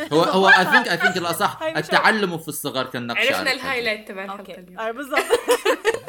[0.14, 3.62] هو هو I think I think الأصح التعلم في الصغر كالنقش على عرفنا الحجر.
[3.62, 4.80] ال highlight تبع الحلقة اليوم.
[4.80, 5.26] آه، بالضبط.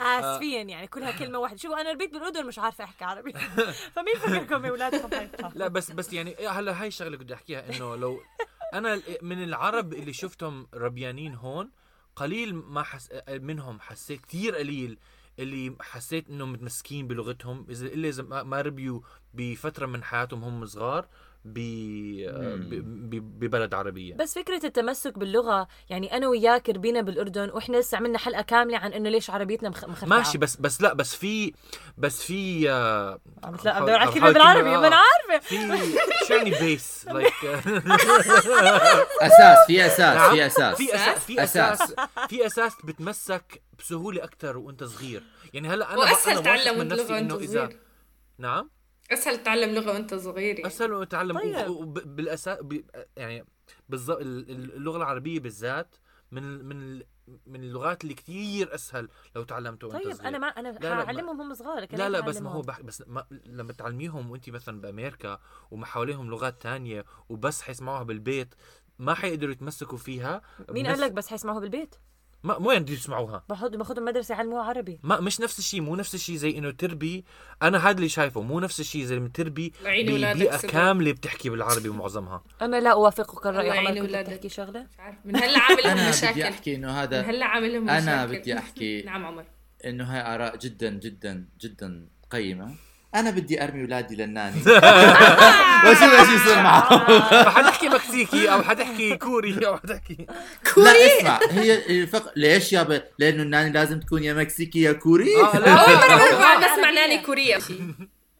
[0.00, 1.56] اسفيا يعني كلها كلمة واحدة.
[1.56, 3.32] شوفوا أنا ربيت بالأردن مش عارفة أحكي عربي.
[3.94, 7.96] فمين فكركم يا أولادكم؟ هيك لا بس بس يعني هلا هاي الشغلة بدي أحكيها إنه
[7.96, 8.20] لو
[8.74, 11.70] أنا من العرب اللي شفتهم ربيانين هون
[12.16, 14.98] قليل ما حس منهم حسيت كثير قليل
[15.38, 17.66] اللي حسيت إنهم متمسكين بلغتهم.
[17.70, 19.00] إذا إلا إذا ما ربيوا
[19.34, 21.08] بفترة من حياتهم هم صغار
[23.38, 24.14] ببلد عربية.
[24.14, 28.92] بس فكرة التمسك باللغة يعني أنا وياك ربينا بالأردن وإحنا لسه عملنا حلقة كاملة عن
[28.92, 29.84] إنه ليش عربيتنا مخ...
[29.84, 31.52] مخربعة ماشي بس بس لا بس في
[31.98, 35.00] بس في آه، عم بتلا- عم بحاول بالعربي ما أنا آه.
[35.30, 35.56] عارفة في
[36.28, 37.32] شو يعني base like
[39.20, 40.30] أساس في أساس نعم.
[40.30, 40.76] في أساس.
[40.76, 41.82] في أساس في أساس.
[41.82, 41.94] أساس.
[42.28, 45.22] في أساس بتمسك بسهولة أكثر وأنت صغير.
[45.54, 47.78] يعني هلأ أنا وأسهل تعلم من وأنت صغير.
[48.38, 48.70] نعم؟
[49.12, 50.66] أسهل تتعلم لغة وأنت صغير يعني.
[50.66, 52.16] أسهل وتعلم طيب.
[52.16, 52.58] بالاساس
[53.16, 53.44] يعني
[53.88, 55.96] بالضبط اللغة العربية بالذات
[56.30, 57.02] من من
[57.46, 61.02] من اللغات اللي كثير أسهل لو تعلمتها وأنت طيب صغير أنا ما أنا لا، ما-
[61.04, 64.50] هعلمهم هم صغار لا ليه لا بس ما؟ هو بح بس ما لما تعلميهم وأنت
[64.50, 65.38] مثلا بأمريكا
[65.70, 68.54] وما حواليهم لغات تانية وبس حيسمعوها بالبيت
[68.98, 71.94] ما حيقدروا يتمسكوا فيها مين بنفس- قال لك بس حيسمعوه بالبيت؟
[72.46, 75.00] ما وين بده يسمعوها باخذ باخذهم مدرسة يعلموها عربي.
[75.02, 77.24] ما مش نفس الشيء مو نفس الشيء زي إنه تربي.
[77.62, 80.70] أنا هذا اللي شايفه مو نفس الشيء زي لما تربي ببيئه سبب.
[80.70, 84.26] كاملة بتحكي بالعربي معظمها أنا لا أوافقك الرأي الله يعين عمر كنت.
[84.30, 84.80] تحكي شغلة.
[84.82, 87.72] مش عارف من هلا عامل لهم أنا بدي مشاكل أحكي إنه من هذا هلا عامل
[87.72, 89.44] لهم مشاكل أنا بدي أحكي- نعم عمر.
[89.84, 92.74] إنه هاي آراء جدا جدا جدا قيمة.
[93.16, 94.60] أنا بدي أرمي اولادي للناني.
[95.86, 100.26] واشوف إيش يصير معهم فحتحكي مكسيكي أو حتحكي كوري أو حتحكي
[100.76, 102.32] لا اسمع هي الفق...
[102.36, 105.56] ليش يابا لأنه الناني لازم تكون يا مكسيكي يا كوري؟ آه،.
[105.56, 106.90] اول مره بسمع.
[106.90, 107.58] ناني كوريا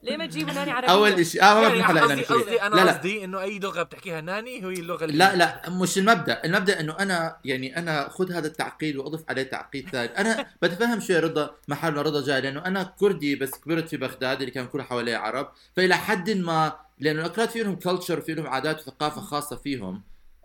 [0.07, 2.92] ليه ما تجيبوا ناني عربية؟ أول شيء آه ما حلقه قصدي ناني قصدي أنا لا
[2.92, 6.45] قصدي إنه أي لغة بتحكيها ناني هي اللغة اللي لا لا مش المبدأ.
[6.45, 10.19] المبدأ إنه أنا يعني أنا خذ هذا التعقيد وأضف عليه تعقيد ثاني.
[10.19, 14.51] أنا بتفهم شوي رضا محل رضا جاي لأنه أنا كردي بس كبرت في بغداد اللي
[14.51, 15.49] كان كل حوالي عرب.
[15.77, 20.03] فإلى حد ما لأنه الاكراد في لهم كلتشر في لهم عادات وثقافة خاصة فيهم.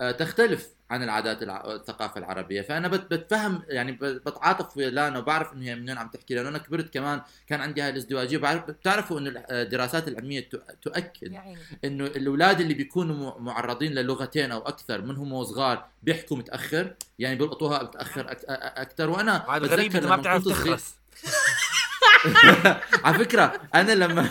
[0.09, 1.73] تختلف عن العادات الع...
[1.73, 2.61] الثقافة العربية.
[2.61, 3.13] فأنا بت...
[3.13, 6.93] بتفهم يعني بتعاطف ويا لانا وبعرف إنه هي من وين عم تحكي لأنه أنا كبرت
[6.93, 8.37] كمان كان عندي هاي الازدواجية.
[8.37, 10.55] بعرف بتعرفوا إنه الدراسات العلمية ت...
[10.81, 11.33] تؤكد
[11.85, 17.83] إنه الأولاد اللي بيكونوا معرضين للغتين أو أكثر من هم صغار بيحكوا متأخر يعني بيلقطوها
[17.83, 19.09] متاخر أكثر.
[19.09, 20.95] وأنا غريب بتذكر انه ما بتعرف تخرس
[23.05, 24.29] على فكرة أنا لما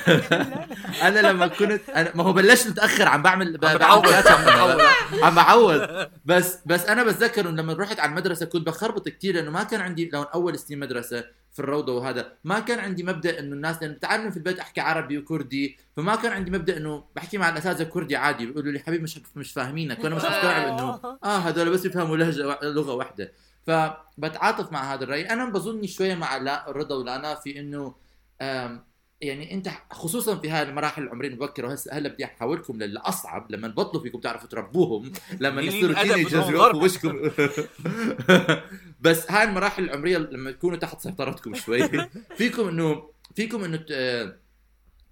[1.09, 4.31] أنا لما كنت أنا ما هو بلشت متأخر عم بعمل عم ثلاثة
[5.25, 5.89] عم بعود
[6.25, 9.81] بس بس أنا بتذكر إنه لما رحت على المدرسة كنت بخربط كثير لأنه ما كان
[9.81, 12.33] عندي لو أول سنين مدرسة في الروضة وهذا.
[12.45, 16.33] ما كان عندي مبدأ إنه الناس لأنه بتعلم في البيت أحكي عربي وكردي فما كان
[16.33, 18.47] عندي مبدأ إنه بحكي مع الأساتذة كردي عادي.
[18.47, 21.39] بيقولوا لي حبيبي مش مش فاهمينك وأنا مش مستوعب انه آه.
[21.39, 23.33] هذول بس يفهموا لهجة لغة واحدة.
[23.67, 25.31] فبتعاطف مع هذا الرأي.
[25.31, 27.95] أنا بظني شوية مع لا رضا ولانا في إنه
[29.21, 34.03] يعني أنت خصوصا في هاي المراحل العمرية المبكرة وهسه هلا بدي احولكم للأصعب لما تبطلوا
[34.03, 36.51] فيكم تعرفوا تربوهم لما يصيروا teenagers.
[36.85, 37.31] وشكم.
[39.01, 41.89] بس هاي المراحل العمرية لما تكونوا تحت سيطرتكم شوي.
[42.39, 44.37] فيكم إنه فيكم إنه ت-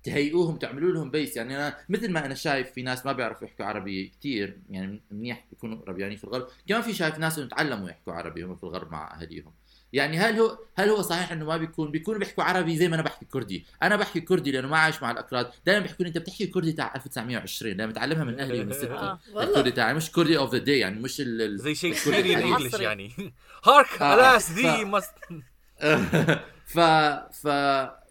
[0.05, 3.65] تهيئوهم تعملوا لهم base يعني أنا مثل ما أنا شايف في ناس ما بيعرفوا يحكوا
[3.65, 6.47] عربي كثير يعني منيح بيكونوا ربيانين في الغرب.
[6.69, 9.53] كمان في شايف ناس إنه تعلموا يحكوا عربي هم في الغرب مع أهاليهم.
[9.93, 13.03] يعني هل هو هل هو صحيح إنه ما بيكون بيكونوا بيحكوا عربي زي ما أنا
[13.03, 16.47] بحكي كردي؟ أنا بحكي كردي لأنه ما عايش مع الاكراد دائما بيحكوا لي أنت بتحكي
[16.47, 19.19] كردي تاع 1920 لما متعلمها من أهلي ومن ستي آه.
[19.37, 22.81] الكردي تاعي مش كردي اوف ذا داي يعني مش ال زي شيكسبيريان الكردي انجلش.
[22.81, 23.13] يعني.
[23.69, 24.15] هارك آه.
[24.15, 25.15] الاس دي مست
[26.75, 26.81] ف
[27.33, 27.49] ف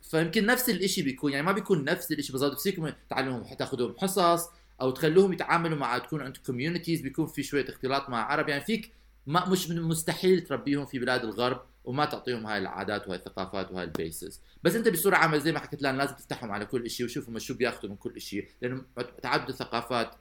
[0.08, 4.50] فيمكن نفس الشيء بيكون يعني ما بيكون نفس الشيء بالضبط بس فيكم تعلمهم تاخذهم حصص
[4.82, 8.94] أو تخلوهم يتعاملوا مع تكون عندكم كوميونيتيز بيكون في شوية اختلاط مع عرب يعني فيك
[9.28, 13.84] ما مش من مستحيل تربيهم في بلاد الغرب وما تعطيهم هاي العادات وهاي الثقافات وهاي
[13.84, 14.42] ال bases.
[14.64, 17.40] بس أنت بصورة عامة زي ما حكيت لأن لازم تفتحهم على كل شيء وشوفوا ما
[17.40, 18.82] شو بياخذوا من كل شيء لأنه
[19.22, 20.16] تعدد الثقافات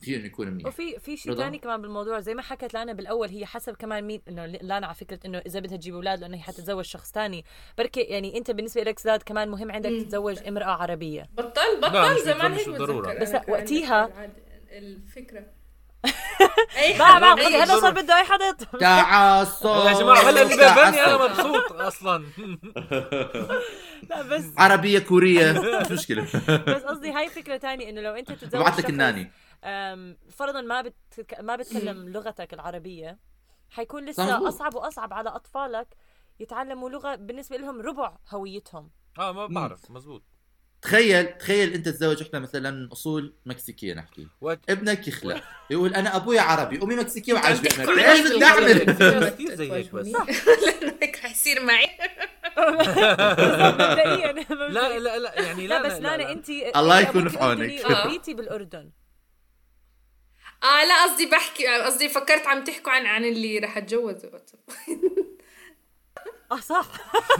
[0.00, 3.28] فيه إنه يكون منيح وفي في شيء؟ ثاني كمان بالموضوع زي ما حكت لانا بالأول
[3.28, 6.40] هي حسب كمان مين إنه لانا على فكرة إنه إذا بدها تجيب أولاد لأنه هي
[6.42, 7.44] حتتزوج شخص ثاني
[7.78, 9.90] بركي يعني أنت بالنسبة لك زاد كمان مهم عندك.
[9.90, 13.12] تتزوج امرأة عربية بطل بطل زمان هيك بالضرورة.
[13.14, 14.10] بتذكر بس وقتيها-
[14.72, 15.44] الفكرة
[16.76, 18.52] أي حدا خلي هلا صار بده أي حدا.
[18.80, 21.16] تعصب يا جماعة هلا اللي بيقابلني أنا.
[21.28, 22.24] مبسوط أصلا
[24.10, 26.22] لا بس عربية كورية مش مشكلة
[26.68, 29.30] بس قصدي هاي فكرة تانية إنه لو أنت تتزوج ببعث لك شخص، الناني
[30.30, 31.40] فرضا ما بتك...
[31.40, 33.18] ما بتكلم لغتك العربية
[33.70, 34.04] حيكون.
[34.04, 35.88] لسه أصعب وأصعب على أطفالك
[36.40, 38.90] يتعلموا لغة بالنسبة لهم ربع هويتهم.
[39.18, 40.22] آه ما بعرف مزبوط.
[40.82, 44.28] تخيل تخيل أنت تتزوج إحنا مثلا من أصول مكسيكية نحكي.
[44.40, 48.44] وقت ابنك يخلق يقول أنا ابويا عربي أمي مكسيكية وعايش تحكوا بامريكا عن إيش بدي
[48.44, 48.78] اعمل
[49.30, 50.06] كثير زي هيك بس؟
[51.02, 51.86] هيك رح يصير معي.
[53.72, 57.84] مبدئيا لا لا لا يعني لا لا بس لانا انت الله يكون في عونك.
[57.84, 58.90] ربيتي بالأردن.
[60.62, 64.30] آه لا قصدي بحكي قصدي فكرت عم تحكوا عن عن اللي رح اتجوزه.
[66.52, 66.86] آه صح.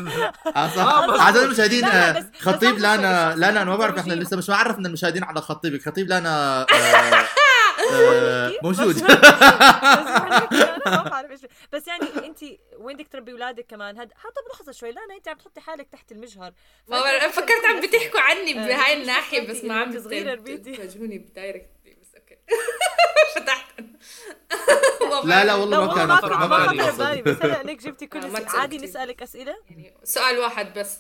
[0.57, 1.21] آه صح.
[1.21, 3.35] اعزائي المشاهدين لا، لا، آه، بس- بس خطيب لانا.
[3.37, 4.13] لانا أنا ما بعرف إحنا.
[4.15, 5.83] لسه مش معرفنا المشاهدين على خطيبك.
[5.83, 6.67] خطيب لانا آه،
[7.93, 8.95] آه، موجود.
[8.95, 9.03] بس-
[10.87, 12.39] أنا ما بعرف إيش- بس يعني أنت
[12.79, 14.93] وين بدك تربي أولادك كمان؟ هاد حتى بلحظه شوي.
[14.93, 16.53] لانا أنت عم تحطي حالك تحت المجهر.
[16.89, 20.71] ما بعرف فكرت عم بتحكوا عني آه، بهاي الناحية بس ما عم صغيرة ربيتي.
[21.19, 21.67] بدايركت
[23.37, 23.67] فتحت
[25.25, 26.93] لا لا والله ما كان ما خطر كنت على ما بالي.
[26.93, 28.79] ببالي بس هلا انك جبتي كل آه، تسأل عادي.
[28.79, 30.99] نسألك أسئلة؟ يعني سؤال واحد بس.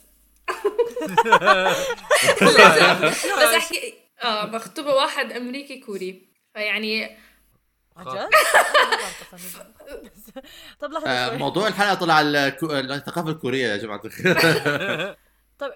[2.42, 3.94] بس أحكي.
[4.22, 6.28] آه مخطوبة واحد أمريكي كوري.
[6.54, 7.16] فيعني.
[7.96, 8.28] طب آه،
[10.88, 11.36] لحظه شوي.
[11.38, 14.00] موضوع الحلقة طلع الثقافة الكورية يا جماعة.
[14.04, 14.34] الخير
[15.58, 15.72] طب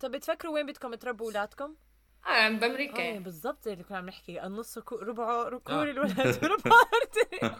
[0.00, 1.74] طب بتفكروا وين بدكم؟ تربوا اولادكم؟
[2.28, 3.18] آه بأمريكا آه يعني.
[3.18, 4.78] بالضبط اللي كنا عم نحكي النص.
[4.92, 5.60] ربعه آه.
[5.66, 7.54] كوري الولد أردني.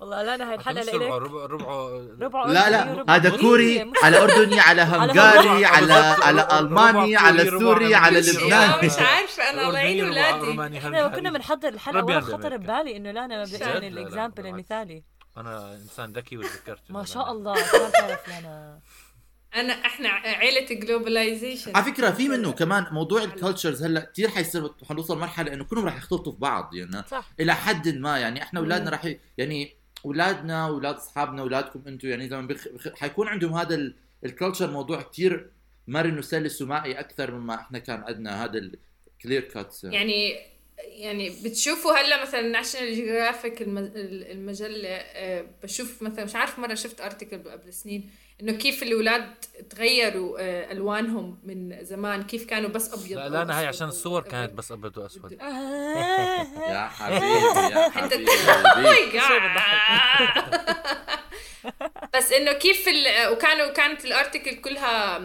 [0.00, 3.92] والله لا أنا هاي الحلقة نص ربع لإلك ربع ربع ربعه لا لا هذا كوري.
[4.02, 5.92] على أردني على هنغاري على.
[6.26, 8.18] على ألماني على سوري على.
[8.18, 12.56] آه، لبناني مش عارفة أنا الله يعين أولادي إحنا كنا بنحضر الحلقة ولا خطر.
[12.56, 14.46] ببالي إنه لا أنا؟ مبدئيا لا، لا، ال example.
[14.46, 15.04] المثالي
[15.36, 18.80] أنا إنسان ذكي وتذكرت ما شاء الله كمان تعرف لنا
[19.56, 24.70] أنا إحنا عيلة globalization على فكرة في منه كمان موضوع ال cultures هلأ كثير حيصير
[24.88, 27.30] حنوصل مرحلة إنه كلهم رح يختلطوا في بعض يعني صح.
[27.40, 29.14] إلى حد ما يعني إحنا أولادنا رح.
[29.38, 29.72] يعني
[30.04, 32.68] أولادنا أولاد أصحابنا أولادكم أنتم يعني زمان بخ...
[32.68, 32.88] بخ...
[32.98, 35.50] حيكون عندهم هذا ال- ال culture موضوع كثير
[35.88, 38.58] مرن وسلس ومايع أكثر مما إحنا كان عندنا هذا
[39.18, 40.36] ال clear cut يعني
[40.78, 47.50] يعني بتشوفوا هلا مثلا ناشونال جيوغرافيك المجلة آه، بشوف مثلا مش عارف مرة شفت article
[47.50, 48.10] قبل سنين
[48.40, 49.34] إنه كيف الأولاد
[49.70, 54.32] تغيروا آه، ألوانهم من زمان كيف كانوا بس أبيض لا أنا هاي عشان الصور أبيض.
[54.32, 55.32] كانت بس أبيض وأسود.
[56.70, 57.26] يا حبيبي
[57.74, 58.24] يا حبيبي
[59.14, 60.44] بتضحك.
[62.16, 63.32] بس إنه كيف ال...
[63.32, 65.18] وكانوا كانت ال article كلها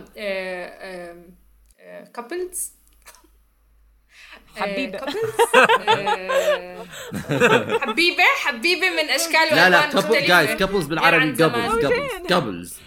[2.13, 2.78] couples
[4.61, 4.99] حبيبة.
[7.29, 10.27] آه، حبيبة حبيبة من أشكال لا لا وألوان couple مختلفة.
[10.27, 11.31] guys couples بالعربي.
[11.35, 12.79] couples couples couples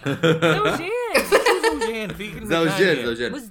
[2.43, 2.45] زوجين.
[2.45, 3.05] زوجين.
[3.05, 3.41] زوجين.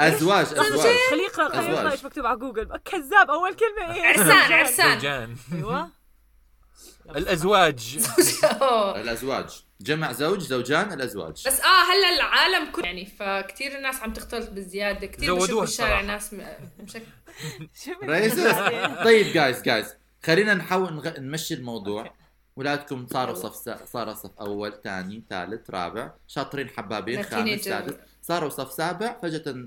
[0.00, 0.96] أزواج أزواج.
[1.10, 1.92] خليه يقرا.
[1.92, 2.76] إيش مكتوب على جوجل.
[2.84, 4.94] كذاب أول كلمة إيه؟ عرسان عرسان.
[4.94, 5.90] زوجان أيوه.
[7.16, 7.98] الأزواج.
[8.96, 9.62] الأزواج.
[9.80, 11.42] جمع زوج زوجان الأزواج.
[11.46, 16.00] بس آه هلا العالم كله يعني فكتير الناس عم تختلط بالزياده كتير بشوف بالشارع.
[16.00, 16.34] ناس
[16.78, 17.02] مشك...
[18.08, 18.34] رئيس؟
[19.04, 19.86] طيب جايز جايز
[20.24, 21.18] خلينا نحاول نغ...
[21.20, 22.14] نمشي الموضوع.
[22.58, 23.54] اولادكم صاروا صف
[23.92, 26.10] صاروا صف أول ثاني ثالث رابع.
[26.28, 27.60] شاطرين حبابين خامس.
[27.60, 27.94] سادس.
[28.22, 29.16] صاروا صف سابع.
[29.22, 29.66] فجأة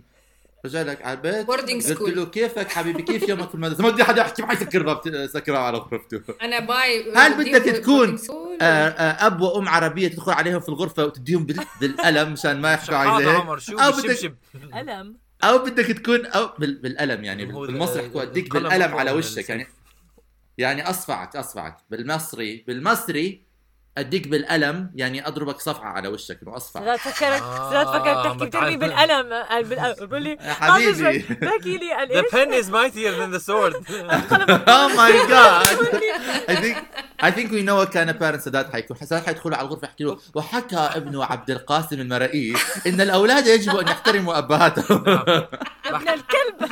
[0.65, 1.47] رجع لك على البيت.
[1.51, 2.15] Boarding قلت.
[2.15, 5.55] له كيفك حبيبي؟ كيف يومك في المدرسة؟ ما بدي حدا يحكي معي سكر باب سكر
[5.55, 8.19] على غرفته أنا باي هل بدك تكون؟
[8.61, 12.95] آه، آه، أب وأم عربية تدخل عليهم في الغرفة وتديهم بال- بالقلم مشان ما يحكوا
[12.95, 14.35] على هيك عمر شو أو بدك-
[14.75, 15.17] ألم.
[15.43, 17.43] أو بدك تكون أو بال- بالقلم يعني
[17.99, 19.67] يحكوا أديك القلم بالقلم على من وشك يعني.
[20.57, 23.41] يعني اصفعك اصفعك بالمصري بالمصري
[23.97, 26.79] أديك بالقلم يعني أضربك صفعة على وشك إنه أصفع.
[26.79, 28.43] لا تفكرك آه، لا تفكرك تحكي بتعرف.
[28.43, 31.19] بترمي بالقلم قال بالقلم بقول لي حبيبي.
[31.19, 33.75] تحكي لي قال The إيش؟ pen is mightier than the sword.
[34.69, 35.63] أو ماي جاد
[36.49, 36.77] I think
[37.23, 38.97] I think we know what kind of parents سداد حيكون.
[38.97, 42.53] سداد حيدخلوا على الغرفة يحكي له وحكى ابنه عبد القاسم المرائي
[42.87, 45.03] إن الأولاد يجب أن يحترموا ابهاتهم
[45.85, 46.71] ابن الكلب.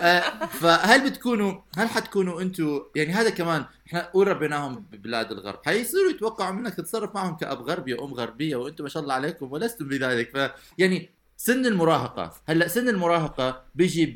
[0.00, 0.20] آه،
[0.60, 5.58] فهل بتكونوا هل حتكونوا أنتم يعني هذا كمان إحنا قول ربيناهم ببلاد الغرب.
[5.64, 9.88] حيصيروا يتوقعوا منك تتصرف معهم كأب غربي وام غربية وأنتم ما شاء الله عليكم ولستم
[9.88, 10.30] بذلك.
[10.36, 12.32] ف يعني سن المراهقة.
[12.46, 14.14] هلأ سن المراهقة بيجي ب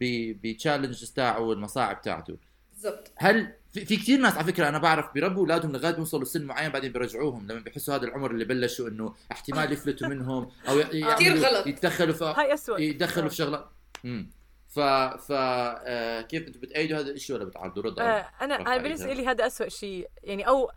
[0.00, 2.36] ب بتشالنج تاعه والمصاعب تاعته.
[2.74, 3.12] بالضبط.
[3.16, 6.44] هل في, في كثير ناس على فكرة أنا بعرف بيربوا أولادهم لغاية ما يوصلوا سن
[6.44, 10.84] معين بعدين بيرجعوهم لما بيحسوا هذا العمر اللي بلشوا إنه احتمال يفلتوا منهم أو ي-
[10.84, 11.00] كتير
[11.36, 11.66] يعملوا- غلط.
[11.66, 13.64] يتدخلوا في هاي اسوء يدخلوا في
[14.04, 14.30] امم
[14.70, 19.12] ف ف آه كيف أنتم بتأيدوا هذا الشيء ولا بتعارضوا رضا؟ آه، أنا أنا بالنسبة.
[19.12, 20.70] لي هذا أسوأ شيء يعني أو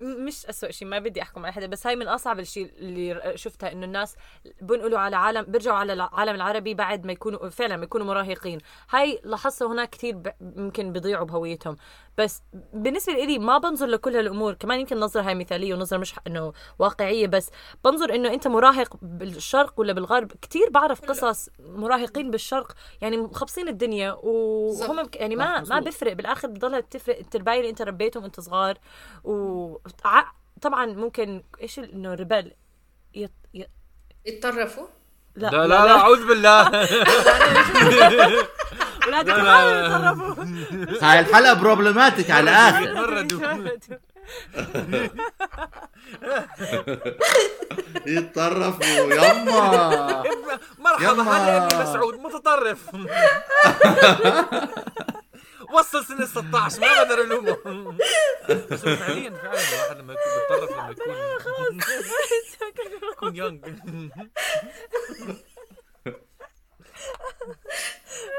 [0.00, 3.72] مش أسوأ شيء ما بدي أحكم على حدا بس هاي من أصعب الشيء اللي شفتها
[3.72, 4.16] إنه الناس
[4.62, 8.58] بنقولوا على عالم بيرجعوا على العالم العربي بعد ما يكونوا فعلا ما يكونوا مراهقين
[8.90, 10.22] هاي لاحظتها هناك كثير.
[10.40, 11.76] ممكن بيضيعوا بهويتهم
[12.18, 16.52] بس بالنسبة لي ما بنظر لكل هالأمور كمان يمكن نظرة هاي مثالية ونظرة مش إنه
[16.78, 17.50] واقعية بس
[17.84, 24.12] بنظر إنه أنت مراهق بالشرق ولا بالغرب كثير بعرف قصص مراهقين بالشرق يعني مخبصين الدنيا
[24.12, 25.10] وهم.
[25.14, 25.82] يعني ما ما مزبوط.
[25.82, 28.78] بيفرق بالآخر بضلها تفرق التربية اللي أنت ربيتهم وأنت صغار
[29.24, 29.32] و
[30.62, 32.52] طبعا ممكن إيش إنه rebel
[33.14, 33.30] يط...
[33.54, 33.64] ي...
[34.26, 34.86] يتطرفوا؟
[35.36, 36.60] لا لا لا لا أعوذ بالله.
[39.04, 39.86] اولادك لا، ما لا.
[39.86, 40.44] يتصرفوا
[41.08, 43.68] هاي الحلقة problematic على تمردوا
[48.06, 48.84] يتطرفوا.
[49.14, 50.22] يما.
[50.78, 51.22] مرحبا.
[51.22, 52.90] هذا ابني مسعود متطرف.
[55.72, 57.56] وصل سن 16 ما بقدر ألومه.
[58.70, 61.80] بس فعليا فعلا الواحد لما يكون بيتطرف لما يكون
[63.12, 63.64] يكون young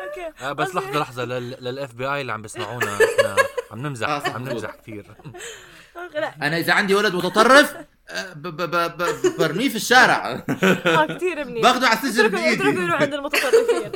[0.07, 0.31] okay.
[0.45, 1.23] آه بس لحظة لحظة.
[1.25, 3.35] لل FBI اللي عم بيسمعونا إحنا
[3.71, 4.49] عم نمزح آه، عم.
[4.49, 5.05] نمزح كثير.
[6.13, 6.35] لا.
[6.41, 7.73] أنا إذا عندي ولد متطرف
[8.09, 10.43] آه، ب- ب- ب- ب- برميه في الشارع.
[10.85, 11.63] آه كثير منيح.
[11.63, 12.83] باخده على السجن اتركوا بإيدي.
[12.83, 13.91] يروح عند المتطرفين.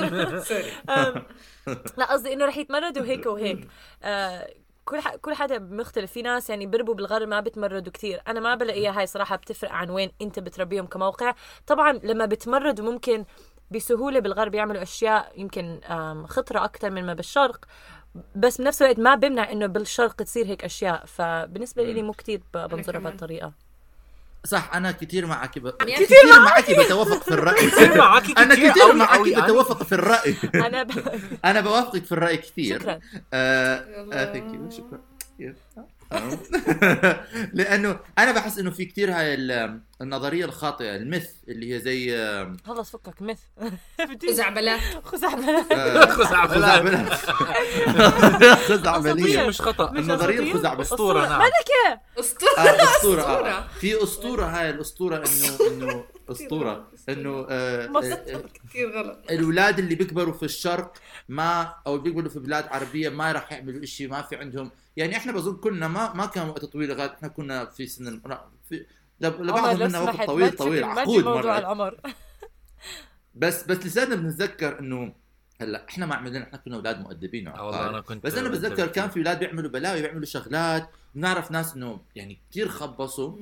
[1.97, 3.67] لا قصدي إنه رح يتمردوا هيك وهيك.
[4.03, 4.53] آه،
[4.85, 5.15] كل ح...
[5.15, 6.11] كل حدا مختلف.
[6.11, 9.89] في ناس يعني بربوا بالغرب ما بتمردوا كثير أنا ما بلاقيها هاي صراحة بتفرق عن
[9.89, 11.35] وين أنت بتربيهم كموقع.
[11.67, 13.25] طبعا لما بتمردوا ممكن
[13.71, 15.79] بسهولة بالغرب يعملوا أشياء يمكن
[16.27, 17.65] خطرة أكثر من ما بالشرق.
[18.35, 21.05] بس بنفس الوقت ما بمنع إنه بالشرق تصير هيك أشياء.
[21.05, 22.99] فبالنسبة لي مو كثير بنظرها.
[22.99, 23.64] بهالطريقة.
[24.45, 25.69] صح أنا كثير معك ب...
[25.69, 29.41] كتير كثير معك بتوافق في الرأي كثير معك أنا كتير كثير معك يعني.
[29.41, 30.91] بتوافق في الرأي أنا ب...
[31.45, 32.99] أنا بوافقك في الرأي كثير شكرا
[33.33, 33.85] آه.
[34.13, 35.01] آه شكرا.
[37.53, 42.57] لأنه أنا بحس إنه في كثير هاي ال- النظرية الخاطئة المث اللي هي زي آه،
[42.65, 43.37] خلص فكك مث
[44.29, 44.81] خزعبلات.
[45.05, 45.71] خزعبلات.
[45.71, 47.13] آه، خزعبلات.
[48.55, 49.47] خزعبلات.
[49.47, 49.91] مش خطأ.
[49.91, 50.81] النظرية الخزعبلية.
[50.81, 51.39] أسطورة نعم.
[51.41, 52.49] ملكه أسطورة.
[52.57, 53.21] آه أسطورة.
[53.21, 53.25] آه.
[53.39, 53.67] أسطورة.
[53.79, 56.87] في أسطورة هاي الأسطورة انه إنه أسطورة.
[57.09, 59.17] إنه آه، آه، كثير غلط.
[59.31, 60.93] الأولاد اللي بيكبروا في الشرق
[61.29, 65.31] ما أو بيكبروا في بلاد عربية ما راح يعملوا إشي ما في عندهم يعني إحنا
[65.31, 68.85] بظن كنا ما ما كان وقت طويل لغاية إحنا كنا في سن الم- لا، في
[69.19, 71.57] لبعض منا وقت طويل طويل عقود موضوع مرة.
[71.57, 71.99] العمر.
[73.35, 75.13] بس بس لساتنا بنتذكر إنه
[75.61, 77.89] هلأ إحنا ما عملنا إحنا كنا أولاد مؤدبين آه والله.
[77.89, 79.09] أنا كنت بس أنا بتذكر كان.
[79.09, 83.37] في أولاد بيعملوا بلاوي بيعملوا شغلات بنعرف ناس إنه يعني كثير خبصوا.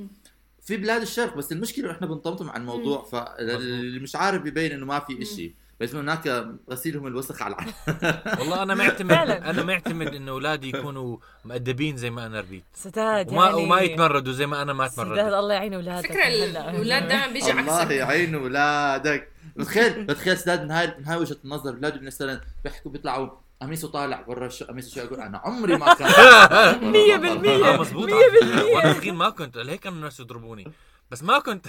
[0.62, 5.00] في بلاد الشرق بس المشكلة إحنا بنطمطم على الموضوع فاللي مش عارف ببين إنه ما
[5.00, 5.56] في إشي.
[5.84, 7.74] بس هناك غسيلهم الوسخ على العالم
[8.40, 9.12] والله أنا معتمد.
[9.14, 14.34] أنا معتمد إنه أولادي يكونوا مؤدبين زي ما أنا ربيت سداد وما يعني وما يتمردوا
[14.34, 16.70] زي ما أنا ما سداد تمردت الله يعين أولادك فكرة هلا.
[16.72, 21.38] الأولاد دائما بيجي الله عكسك يعين أولادك بتخيل بتخيل سداد من هاي من هاي وجهة
[21.46, 23.30] النظر اولاده مثلا بيحكوا بيطلعوا
[23.62, 26.10] قميصه طالع برا الشقه قميصه شو يقول أنا عمري ما كان
[26.92, 27.74] مية بالمية.
[27.74, 28.40] آه مزبوط مية على فكرة.
[28.56, 28.76] بالمية.
[28.76, 30.68] وأنا صغير ما كنت لهيك كانوا الناس يضربوني
[31.14, 31.66] بس ما كنت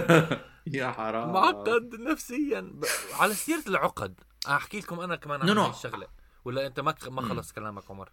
[0.78, 1.32] يا حرام.
[1.32, 2.72] معقد نفسيا.
[3.12, 4.20] على سيرة العقد.
[4.48, 6.06] أحكي لكم أنا كمان عن الشغلة.
[6.44, 8.12] ولا أنت ما ما خلص كلامك عمر؟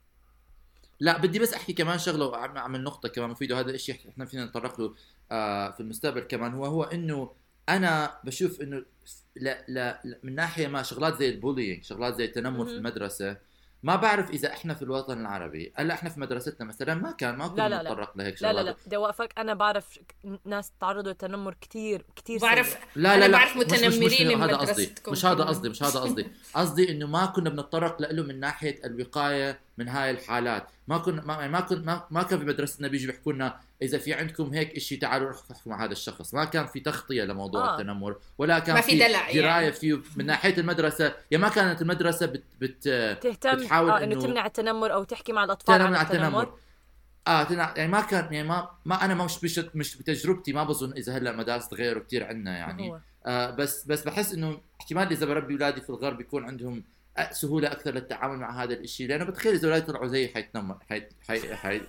[1.00, 3.56] لا بدي بس أحكي كمان شغلة أعمل نقطة كمان مفيدة.
[3.56, 4.96] وهذا الشيء إحنا فينا نتطرق له
[5.32, 6.54] آه في المستقبل كمان.
[6.54, 7.32] هو هو إنه
[7.70, 8.86] أنا بشوف إنه
[9.36, 12.72] لا لا, لا من ناحية ما شغلات زي البولينج شغلات زي التنمر في.
[12.72, 13.38] المدرسة
[13.84, 17.48] ما بعرف إذا إحنا في الوطن العربي هلأ إحنا في مدرستنا مثلا ما كان ما
[17.48, 17.82] كنا لا، لا.
[17.82, 18.76] نتطرق لهيك لا شغلات لا لا.
[18.86, 20.00] بدي اوقفك أنا بعرف
[20.46, 23.38] ناس تعرضوا للتنمر كثير كثير بعرف لا لا لا.
[23.38, 24.96] بعرف متنمرين هذا قصدي.
[25.08, 25.44] مش هذا.
[25.44, 26.28] قصدي مش هذا قصدي.
[26.56, 30.68] قصدي إنه ما كنا بنتطرق له من ناحية الوقاية من هاي الحالات.
[30.88, 33.98] ما كنا ما يعني ما كن ما, ما كان في مدرستنا بيجوا بيحكوا لنا إذا
[33.98, 37.70] في عندكم هيك شيء تعالوا روحوا احكوا مع هذا الشخص ما كان في تغطية لموضوع
[37.70, 37.74] آه.
[37.74, 39.72] التنمر ولا كان ما في دلع دراية يعني.
[39.72, 42.84] فيه من ناحية المدرسة يا ما كانت المدرسة بت, بت
[43.24, 46.54] تهتم بتحاول آه إنه تمنع التنمر أو تحكي مع الأطفال عن التنمر التنمر
[47.28, 47.74] آه تنع...
[47.78, 51.32] يعني ما كان يعني ما ما أنا مش مش مش بتجربتي ما بظن إذا هلأ
[51.32, 53.00] مدارس تغيروا كثير عندنا يعني هو.
[53.26, 56.84] آه بس بس بحس إنه احتمال إذا بربي أولادي في الغرب يكون عندهم
[57.32, 61.56] سهولة أكثر للتعامل مع هذا الشيء لأنه بتخيل إذا اولادي طلعوا زي حيتنمر حي حي
[61.56, 61.82] حي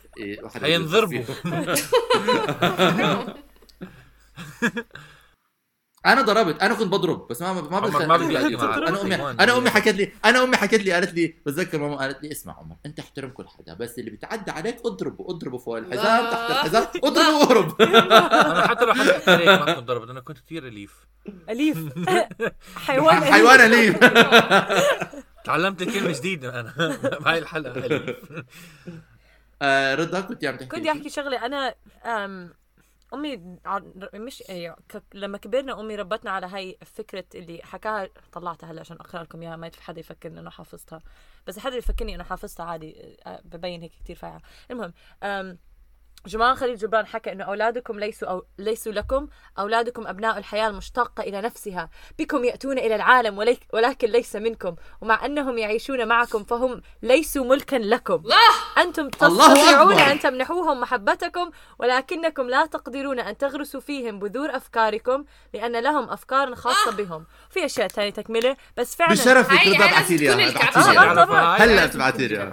[0.61, 1.25] حينضربوا.
[6.07, 8.15] أنا ضربت أنا كنت بضرب بس ما ما بدخل ما.
[8.89, 12.23] أنا أمي؟ أنا أمي حكت لي أنا أمي حكت لي قالت لي بتذكر ماما قالت
[12.23, 16.31] لي اسمع عمر أنت احترم كل حدا بس اللي بيتعدى عليك اضربه اضربه فوق الحزام.
[16.31, 20.67] تحت الحزام اضربه واهرب أنا حتى لو حدا عليك ما كنت ضربت أنا كنت كثير
[20.69, 21.07] أليف
[21.51, 21.79] أليف
[22.87, 23.31] حيوان أليف.
[23.33, 23.99] حيوان أليف
[25.45, 26.75] تعلمت كلمة جديدة أنا
[27.21, 28.01] بهاي الحلقة
[29.63, 31.75] آه، رضا كنت عم تحكي كنت أحكي شغلة أنا
[33.15, 33.59] أمي
[34.15, 34.43] مش
[34.89, 39.43] ك- لما كبرنا أمي ربتنا على هاي فكرة اللي حكاها طلعتها هلا عشان أقرأ لكم
[39.43, 41.01] إياها ما حدا يفكرني إنه حافظتها.
[41.47, 44.43] بس حدا يفكرني إنه حافظتها عادي أه، ببين هيك كثير فايعة.
[44.71, 44.93] المهم
[45.23, 45.59] أم
[46.27, 51.41] جمال خليل جبران حكى إنه أولادكم ليسوا أو ليسوا لكم أولادكم أبناء الحياة المشتاقه إلى
[51.41, 51.91] نفسها.
[52.19, 54.75] بكم يأتون إلى العالم وليك ولكن ليس منكم.
[55.01, 58.15] ومع أنهم يعيشون معكم فهم ليسوا ملكا لكم.
[58.15, 58.39] الله!
[59.11, 59.99] تستطيعون.
[59.99, 66.91] أن تمنحوهم محبتكم ولكنكم لا تقدرون أن تغرسوا فيهم بذور أفكاركم لأن لهم أفكار خاصة
[66.91, 67.27] بهم.
[67.51, 71.57] في أشياء ثانية تكملة بس فعلا بشرفك ابعثي لي اياها آه،.
[71.57, 72.53] هلا تبعتي لي.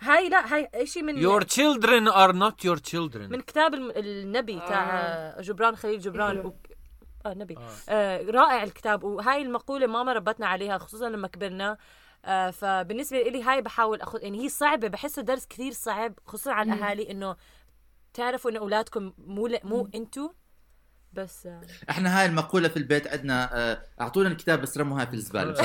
[0.00, 3.30] هاي لا هاي شيء من Your children are not your children.
[3.30, 5.40] من كتاب النبي تاع آه.
[5.40, 6.36] جبران خليل جبران.
[6.36, 6.44] إيه.
[6.46, 6.52] و...
[7.26, 7.70] آه نبي آه.
[7.88, 9.04] آه رائع الكتاب.
[9.04, 11.76] وهاي المقولة ماما ربتنا عليها خصوصا لما كبرنا.
[12.24, 16.72] آه فبالنسبة لي هاي بحاول أخذ يعني هي صعبة بحسه درس كثير صعب خصوصا على
[16.72, 17.36] الأهالي إنه
[18.14, 19.58] تعرفوا إنه أولادكم مو ل...
[19.64, 20.28] مو أنتوا.
[21.12, 21.60] بس آه.
[21.90, 25.64] إحنا هاي المقولة في البيت عندنا آه، أعطونا الكتاب بس رموها في الزبالة.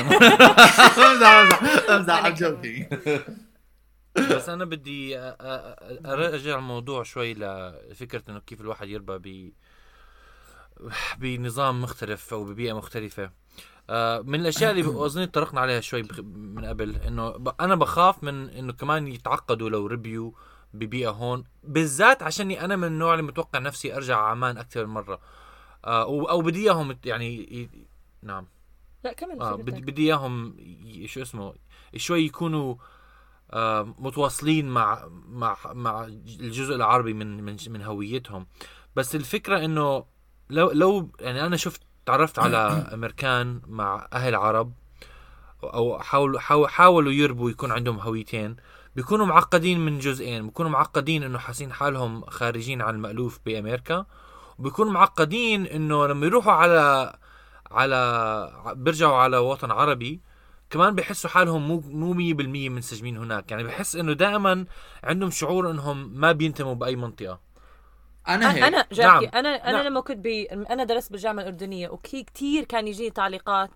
[1.10, 2.94] أمزح أمزح joking.
[4.16, 5.18] بس أنا بدي
[6.06, 9.52] أرجع الموضوع شوي لفكرة إنه كيف الواحد يربى ب
[11.18, 13.30] بنظام مختلف أو ببيئة مختلفة.
[13.90, 18.72] آه، من الأشياء اللي أظن طرقنا عليها شوي من قبل إنه أنا بخاف من إنه
[18.72, 20.32] كمان يتعقدوا لو ربيوا
[20.74, 25.20] ببيئة هون بالذات عشاني أنا من النوع اللي متوقع نفسي أرجع عمان أكثر من مرة.
[25.84, 27.68] آه، أو أو بدي إياهم يعني
[28.22, 28.46] نعم.
[29.04, 29.82] لا كمل فكرتك.
[29.82, 30.56] بدي إياهم
[31.06, 31.54] شو اسمه
[31.96, 32.99] شوي يكونوا آه
[33.98, 36.04] متواصلين مع مع مع
[36.40, 38.46] الجزء العربي من من من هويتهم.
[38.96, 40.04] بس الفكرة إنه
[40.50, 42.56] لو لو يعني أنا شفت تعرفت على
[42.94, 44.72] أمريكان مع أهل عرب
[45.64, 48.56] أو حاولوا حاول- حاولوا يربوا يكون عندهم هويتين
[48.96, 50.46] بيكونوا معقدين من جزئين.
[50.46, 54.06] بيكونوا معقدين إنه حاسين حالهم خارجين عن المألوف بأمريكا
[54.58, 57.16] وبيكونوا معقدين إنه لما يروحوا على
[57.70, 60.20] على بيرجعوا على وطن عربي
[60.70, 62.16] كمان بحسوا حالهم مو مو 100%
[62.70, 63.50] منسجمين هناك.
[63.50, 64.66] يعني بحس إنه دائما
[65.04, 67.40] عندهم شعور إنهم ما بينتموا بأي منطقة.
[68.28, 68.62] أنا هيك.
[68.62, 69.30] أنا جاكي نعم.
[69.34, 69.86] أنا أنا نعم.
[69.86, 70.26] لما كنت ب
[70.70, 73.70] أنا درست بالجامعة الأردنية وكي كثير كان يجيني تعليقات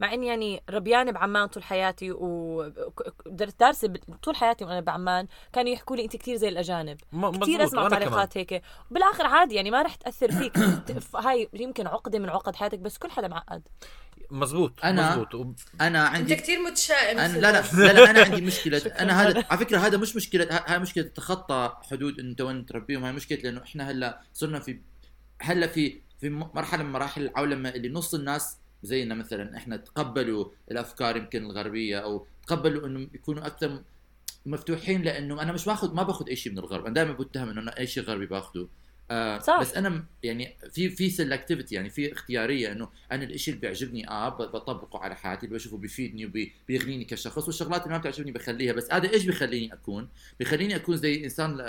[0.00, 5.96] مع إني يعني ربيانة بعمان طول حياتي ودرست دارسة طول حياتي وأنا بعمان كانوا يحكوا
[5.96, 6.98] لي انت كثير زي الأجانب.
[7.40, 7.88] كثير أسمع.
[7.88, 8.62] تعليقات هيك.
[8.90, 10.58] بالاخر عادي يعني ما رح تأثر فيك.
[11.26, 13.62] هاي يمكن عقدة من عقد حياتك بس كل حدا معقد.
[14.32, 15.34] مزبوط أنا- مزبوط.
[15.80, 17.64] أنا أنت عندي كثير متشائم أنا لا لا.
[17.74, 18.82] لا, لا أنا عندي مشكلة.
[18.98, 23.04] أنا هذا على فكرة هذا مش مشكلة هاي مشكلة تتخطى حدود أنت وين تربيهم.
[23.04, 24.78] هاي مشكلة لأنه إحنا هلا صرنا في
[25.40, 29.14] هلا في في مرحلة من مراحل العولمة اللي نص الناس زينا.
[29.14, 33.82] مثلا إحنا تقبلوا الأفكار يمكن الغربية أو تقبلوا إنه يكونوا أكثر
[34.46, 36.84] مفتوحين لأنه أنا مش باخذ ما باخذ أي شيء من الغرب.
[36.86, 38.68] أنا دائما بتهم إنه أنا أي شيء غربي باخذه
[39.12, 39.60] آه صح.
[39.60, 44.28] بس أنا يعني في في سلكتيفيتي يعني في اختيارية إنه أنا الشيء اللي بيعجبني آه
[44.28, 48.92] بطبقه على حياتي اللي بشوفه بيفيدني وبيغنيني كشخص والشغلات اللي ما بتعجبني بخليها بس.
[48.92, 50.08] هذا إيش بيخليني أكون؟
[50.38, 51.64] بيخليني أكون زي إنسان آه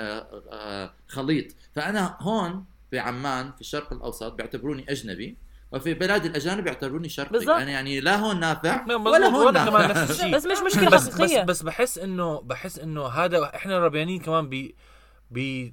[0.51, 1.45] آه خليط.
[1.75, 5.37] فأنا هون بعمان في الشرق الأوسط بيعتبروني أجنبي
[5.71, 7.29] وفي بلاد الأجانب يعتبروني شرقي.
[7.29, 7.49] بالضبط.
[7.49, 10.33] أنا يعني لا هون نافع لا، ولا هون وأنا كمان نافع نفس الشيء.
[10.35, 14.49] بس مش مشكلة بس بس حقيقيه بس بحس إنه بحس إنه هذا إحنا ربيانين كمان
[14.49, 14.71] ب
[15.31, 15.69] ب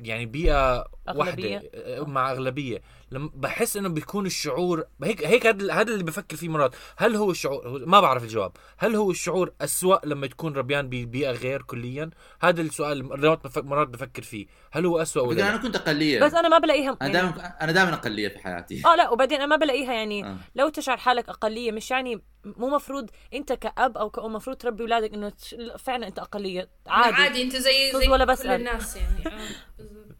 [0.00, 1.54] يعني بيئة أغلبية.
[1.54, 2.82] واحدة آه، مع أغلبية.
[3.10, 6.74] لما بحس إنه بيكون الشعور هيك هيك هذا هذا اللي بفكر فيه مرات.
[6.96, 8.52] هل هو الشعور ما بعرف الجواب.
[8.78, 13.88] هل هو الشعور أسوأ لما تكون ربيان ببيئه غير كليا؟ هذا السؤال مرات بفكر مرات
[13.88, 14.46] بفكر فيه.
[14.72, 16.20] هل هو أسوأ ولا لا؟ كنت أقلية.
[16.20, 18.82] بس أنا ما بلاقيها أنا يعني دائما أنا دائما أقلية في حياتي.
[18.86, 20.36] آه لا وبعدين أنا ما بلاقيها يعني آه.
[20.54, 25.14] لو تشعر حالك أقلية مش يعني مو مفروض أنت كأب أو كأم مفروض تربي أولادك
[25.14, 25.32] إنه
[25.78, 26.68] فعلا أنت أقلية.
[26.86, 28.50] عادي, عادي أنت زي زي ولا كل بسأل.
[28.50, 29.26] الناس يعني.
[29.26, 29.30] آه،
[29.78, 30.16] بالضبط.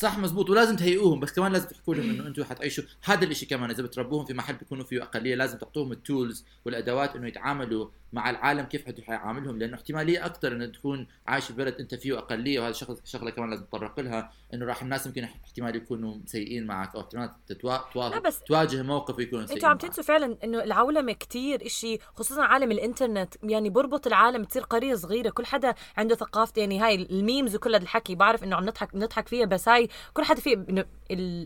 [0.00, 3.70] صح مزبوط ولازم تهيئوهم بس كمان لازم تحكوا لهم إنه أنتم حتعيشوا هذا الشيء كمان
[3.70, 8.62] إذا بتربوهم في محل بيكونوا فيه أقلية لازم تعطوهم التولز والأدوات إنه يتعاملوا مع العالم
[8.62, 12.72] كيف حد حيعاملهم لأنه احتمالية أكثر إنه تكون عايش في بلد أنت فيه أقلية وهذا
[12.72, 17.00] شغله شغلة كمان لازم تطرق لها إنه راح الناس يمكن احتمال يكونوا سيئين معك أو
[17.00, 17.78] احتمال تتوا...
[17.94, 19.78] لا تواجه, موقف يكونوا سيئين أنتوا عم.
[19.78, 25.30] تنسوا فعلا إنه العولمة كتير إشي خصوصا عالم الإنترنت يعني بربط العالم تصير قرية صغيرة
[25.30, 28.92] كل حدا عنده ثقافته يعني هاي ال memes وكل هذا الحكي بعرف إنه عم نضحك
[28.92, 30.84] بنضحك فيها بس هاي كل حدا في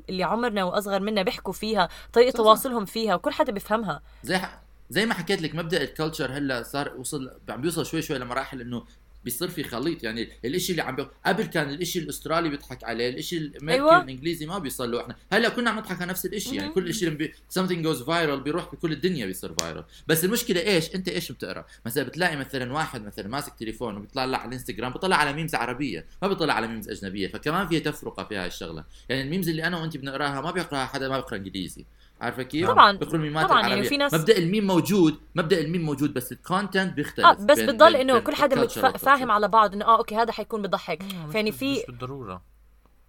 [0.08, 2.36] اللي عمرنا واصغر منا بيحكوا فيها طريقة صح.
[2.36, 4.62] تواصلهم فيها وكل حدا بيفهمها زي ح...
[4.90, 8.60] زي ما حكيت لك مبدأ ال culture هلا صار وصل عم بيوصل شوي شوي لمراحل
[8.60, 8.84] إنه
[9.24, 10.04] بيصير في خليط.
[10.04, 11.06] يعني الإشي اللي عم بي...
[11.26, 14.02] قبل كان الإشي الأسترالي بيضحك عليه الإشي الأمريكي أيوة.
[14.02, 15.16] الإنجليزي ما له إحنا.
[15.32, 17.34] هلأ كنا عم نضحك على نفس الإشي يعني كل شيء بي...
[17.58, 22.04] something goes viral بيروح بكل الدنيا بيصير viral بس المشكلة إيش؟ أنت إيش بتقرأ؟ مثلا
[22.04, 26.54] بتلاقي مثلا واحد مثلا ماسك تليفون وبيطلع على الإنستغرام بيطلع على memes عربية ما بيطلع
[26.54, 28.84] على memes أجنبية فكمان في تفرقة في هاي الشغلة.
[29.08, 31.84] يعني ال memes اللي أنا وأنت بنقراها ما بيقرأها حدا ما بيقرأ إنجليزي.
[32.20, 32.92] عارفة كيف؟ طبعاً.
[32.96, 36.92] بيقروا الميمات طبعاً، يعني في ناس- مبدأ الميم موجود مبدأ الميم موجود بس ال content
[36.94, 39.30] بيختلف آه بس بتضل إنه كل حدا فاهم.
[39.30, 41.02] على بعض إنه آه okay هذا حيكون بضحك.
[41.02, 42.42] مش- فيعني مش في بالضرورة.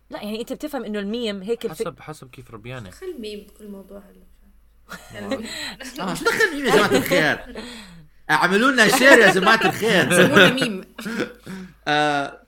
[0.10, 1.76] لا يعني أنت بتفهم إنه الميم هيك الفك...
[1.88, 2.90] حسب حسب كيف ربيانة.
[2.90, 5.36] دخل ميم بكل موضوع هلا.
[6.00, 7.64] آه شو دخل ميم يا جماعة الخير.
[8.30, 10.12] اعملوا لنا share يا جماعة الخير.
[10.14, 10.82] سمونا ميم.
[11.88, 12.42] آه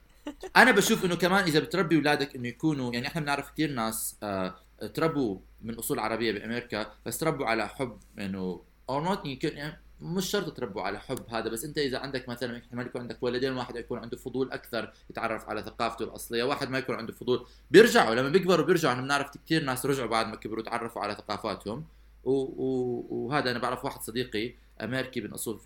[0.56, 4.54] أنا بشوف إنه كمان إذا بتربي أولادك إنه يكونوا يعني إحنا بنعرف كثير ناس آه
[4.94, 10.56] تربوا من أصول عربية بأمريكا بس تربوا على حب إنه أو نوت يعني مش شرط
[10.56, 13.98] تربوا على حب هذا بس أنت إذا عندك مثلا احتمال يكون عندك ولدين واحد يكون
[13.98, 17.46] عنده فضول أكثر يتعرف على ثقافته الأصلية واحد ما يكون عنده فضول.
[17.70, 21.84] بيرجعوا لما بيكبروا بيرجعوا إحنا بنعرف كثير ناس رجعوا بعد ما كبروا تعرفوا على ثقافاتهم.
[22.24, 22.30] و...
[22.32, 23.06] و...
[23.10, 25.58] وهذا أنا بعرف واحد صديقي أمريكي من أصول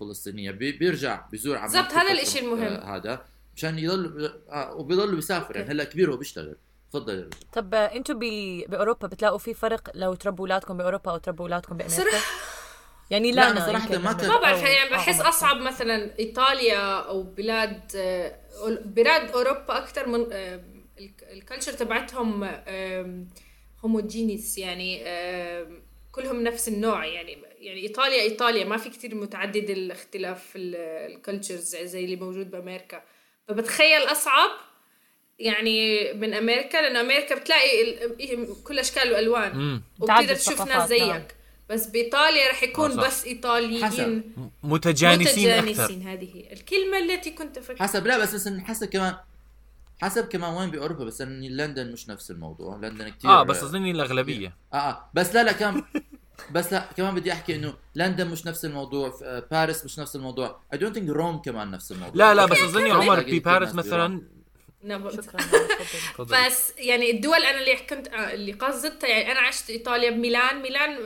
[0.00, 2.62] فلسطينية بي- بيرجع بيزور عمان بالضبط، هذا الإشي المهم.
[2.62, 3.24] آه، هذا
[3.56, 6.56] مشان يضل آه وبيضل بيسافر يعني هلأ كبير وبيشتغل
[6.92, 7.30] تفضل يا رجل.
[7.52, 8.20] طب آه، ب...
[8.68, 12.24] بأوروبا بتلاقوا في فرق لو تربوا أولادكم بأوروبا أو تربوا أولادكم بأمريكا صراحة
[13.10, 15.28] يعني لا، لا, صراحة يمكن ما ما بعرف أو- يعني بحس عمر.
[15.28, 18.38] أصعب مثلا إيطاليا أو بلاد آه،
[18.84, 20.26] بلاد أوروبا أكثر من
[21.32, 22.44] ال culture تبعتهم
[23.84, 25.04] homogeneous يعني
[26.12, 31.76] كلهم نفس النوع يعني يعني إيطاليا إيطاليا ما في كتير متعدد الاختلاف في ال cultures
[31.76, 33.02] زي اللي موجود بأمريكا
[33.48, 34.50] فبتخيل أصعب
[35.38, 40.88] يعني من أمريكا لأن أمريكا بتلاقي ال- كل أشكال وألوان وبتقدر تشوف ناس نعم.
[40.88, 41.34] زيك
[41.70, 43.06] بس بإيطاليا رح يكون آه،.
[43.06, 44.22] بس إيطاليين حسب.
[44.62, 49.14] متجانسين متجانسين هذه هي الكلمة التي كنت أفكر حسب لا بس مثلا حسب كمان
[50.02, 53.90] حسب كمان وين بأوروبا بس ان لندن مش نفس الموضوع لندن كثير آه بس اظني
[53.90, 55.82] الأغلبية آه آه بس لا لا كمان
[56.52, 60.60] بس لا كمان بدي أحكي إنه لندن مش نفس الموضوع آه، باريس مش نفس الموضوع
[60.72, 63.02] I don't think روم كمان نفس الموضوع لا لا بس اظني كمان.
[63.02, 63.74] عمر بباريس.
[63.74, 64.22] مثلا نعم.
[64.88, 65.40] شكرا.
[65.40, 65.68] تفضل.
[66.14, 66.46] تفضل.
[66.46, 70.62] بس يعني الدول أنا اللي كنت آه، اللي قصدتها يعني أنا عشت إيطاليا بميلان.
[70.62, 70.98] ميلان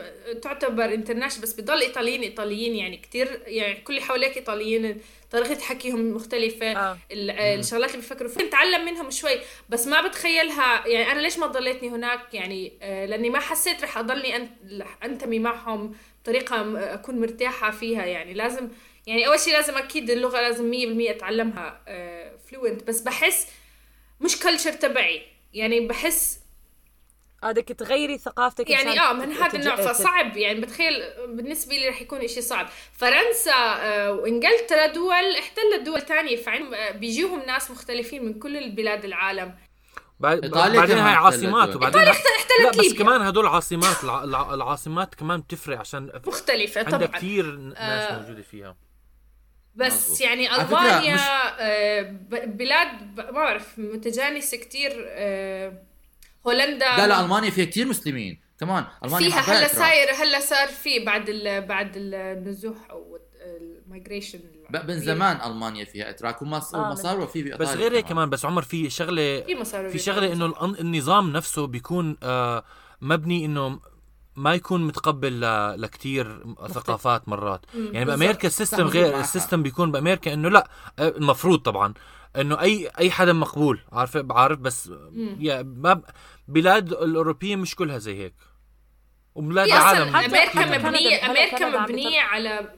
[0.43, 5.01] تعتبر international بس بضل إيطاليين إيطاليين يعني كتير يعني كل اللي حواليك إيطاليين.
[5.31, 6.73] طريقة حكيهم مختلفة.
[6.73, 6.99] آه.
[7.13, 8.43] ال- آه، الشغلات اللي بيفكروا فيها.
[8.47, 10.87] نتعلم منهم شوي بس ما بتخيلها.
[10.89, 14.49] يعني أنا ليش ما ضليتني هناك؟ يعني آه، لأني ما حسيت رح أضلني
[15.05, 18.05] أنتمي معهم بطريقة أكون مرتاحة فيها.
[18.05, 18.69] يعني لازم
[19.07, 21.81] يعني أول شيء لازم أكيد اللغة لازم 100% أتعلمها
[22.51, 23.47] fluent بس بحس
[24.21, 25.23] مش culture تبعي.
[25.55, 26.41] يعني بحس
[27.45, 29.77] آه بدك تغيري ثقافتك يعني آه من هذا النوع.
[29.77, 30.37] فصعب.
[30.37, 32.69] يعني بتخيل بالنسبة لي رح يكون إشي صعب.
[32.93, 39.05] فرنسا آه، وإنجلترا دول احتلت دول تانية فعن آه، بيجيهم ناس مختلفين من كل البلاد
[39.05, 39.55] العالم.
[40.21, 41.77] بعد- إيطاليا بعدين كمان هاي عاصمات.
[41.77, 42.83] وبعدين احتلت لا.
[42.83, 42.93] بس.
[42.93, 47.07] كمان هدول عاصمات الع- الع- العاصمات كمان بتفرق عشان مختلفة عندك طبعا.
[47.19, 47.77] كثير ناس
[48.11, 48.77] آه، موجودة فيها.
[49.77, 50.21] بس مظبوط.
[50.21, 51.21] يعني ألمانيا مش-
[51.59, 52.03] آه،
[52.47, 55.83] بلاد ما بعرف متجانسه كتير آه،
[56.47, 56.97] هولندا.
[56.97, 58.41] لا لا ألمانيا فيها كثير مسلمين.
[58.61, 59.69] كمان ألمانيا فيها هلا.
[59.69, 63.19] صاير هلا صار في بعد ال بعد النزوح أو
[63.61, 64.41] migration
[64.89, 68.31] من زمان ألمانيا فيها اتراك وما آه، صار وفي بايطاليا بس غير هيك كمان.
[68.31, 72.65] بس عمر في شغلة في في شغلة إنه النظام نفسه بيكون آه
[73.01, 73.81] مبني إنه
[74.37, 77.67] ما يكون متقبل ل- لكتير ثقافات مرات.
[77.75, 78.05] يعني.
[78.05, 79.21] بأمريكا system غير.
[79.21, 80.69] ال system بيكون بأمريكا إنه لا
[80.99, 81.95] المفروض طبعا
[82.37, 84.91] إنه اي أي حدا مقبول عارف بعرف بس
[85.39, 86.05] يا ما ب-
[86.49, 88.35] بلاد الأوروبية مش كلها زي هيك.
[89.35, 92.73] وبلاد العالم أمريكا مبنيه أمريكا مبنية على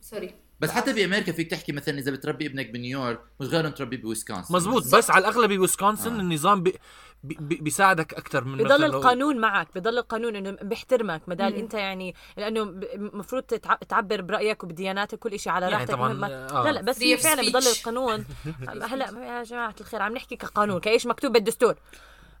[0.00, 4.54] سوري بس حتى بامريكا فيك تحكي مثلا إذا بتربي ابنك بنيويورك مش غير تربيه بويسكونسن.
[4.54, 4.94] مزبوط.
[4.94, 6.20] بس على الأغلب بويسكونسن آه.
[6.20, 6.78] النظام بي-
[7.24, 11.54] بيساعدك أكثر من بضل لو- القانون معك بضل القانون إنه بيحترمك مدال.
[11.54, 12.62] أنت يعني لأنه
[12.94, 13.42] المفروض
[13.88, 16.64] تعبر برأيك وبدياناتك كل شيء على يعني راحتك طبعاً، ما- آه.
[16.64, 17.68] لا لا بس هي فعلا بضل.
[17.78, 18.24] القانون
[18.90, 19.06] هلا
[19.38, 21.74] يا جماعة الخير عم نحكي كقانون كإيش مكتوب بالدستور؟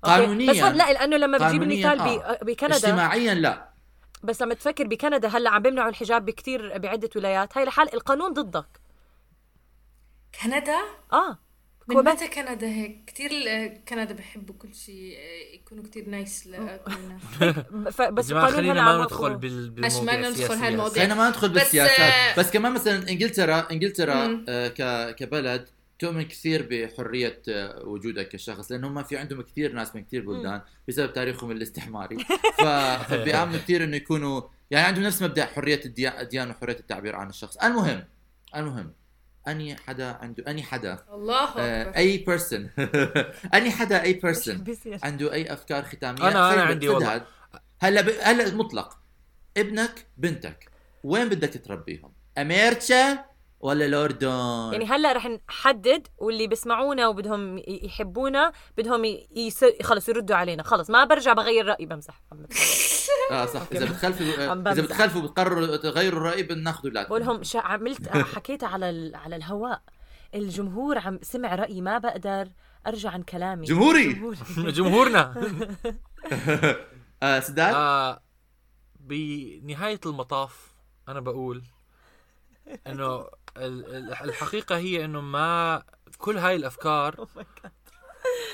[0.02, 0.50] قانونياً.
[0.52, 2.38] بس لا لأنه لما بجيب قانونياً المثال آه.
[2.42, 3.68] بكندا اجتماعيا لا
[4.22, 8.66] بس لما تفكر بكندا هلا عم بيمنعوا الحجاب بكتير بعدة ولايات هاي لحال القانون ضدك
[10.42, 10.78] كندا
[11.12, 11.38] آه
[11.88, 13.30] من متى كندا هيك كثير
[13.88, 17.22] كندا بحبوا كل شيء آه، يكونوا كثير نايس لكل الناس
[18.12, 19.38] بس القانون خلينا ما ندخل يوقفوا.
[19.38, 20.54] بال عشان ما بالمواضيع ندخل.
[20.54, 21.02] هالمواضيع.
[21.02, 24.44] خلينا ما ندخل بالسياسات آه، بس كمان مثلا انجلترا إنجلترا.
[24.48, 25.68] آه ك كبلد
[25.98, 30.60] تؤمن كثير بحرية آه، وجودك كشخص لأنه هم في عندهم كثير ناس من كثير بلدان
[30.88, 32.16] بسبب تاريخهم الاستعماري
[32.58, 32.62] ف...
[33.10, 37.56] فبيامنوا كثير إنه يكونوا يعني عندهم نفس مبدأ حرية الديا- الديانه وحرية التعبير عن الشخص
[37.56, 38.04] المهم
[38.56, 38.92] المهم
[39.48, 40.98] any حدا عنده any حدا.
[41.12, 41.96] الله آه، أكبر.
[41.96, 42.70] أي person
[43.54, 44.64] any حدا أي person
[45.02, 47.26] عنده أي أفكار ختامية؟ أنا- أنا خير عندي والله.
[47.80, 48.08] هلا ب...
[48.22, 48.98] هلا مطلق.
[49.56, 50.68] ابنك بنتك.
[51.04, 53.24] وين بدك تربيهم؟ أمريكا
[53.64, 59.04] ولا الاردن؟ يعني هلا رح نحدد واللي بيسمعونا وبدهم يحبونا بدهم
[59.36, 59.64] يس...
[59.82, 60.62] خلص يردوا علينا.
[60.62, 62.22] خلص ما برجع بغير رايي بمزح.
[63.30, 63.62] آه صح.
[63.72, 64.82] إذا بتخلفوا عم إذا.
[64.82, 67.58] بتخلفوا بتقرروا تغيروا الرأي بناخذوا اولادكم بقول لهم شا...
[67.58, 69.16] عملت حكيتها على ال...
[69.16, 69.82] على الهواء.
[70.34, 72.48] الجمهور عم سمع رأيي ما بقدر
[72.86, 73.66] أرجع عن كلامي.
[73.66, 74.34] جمهوري.
[74.78, 75.34] جمهورنا.
[77.22, 78.22] آه سداد؟ آه
[79.00, 80.74] بنهاية المطاف
[81.08, 81.62] أنا بقول
[82.86, 83.20] إنه
[83.56, 85.82] ال- ال- الحقيقة هي إنه ما
[86.18, 87.28] كل هاي الأفكار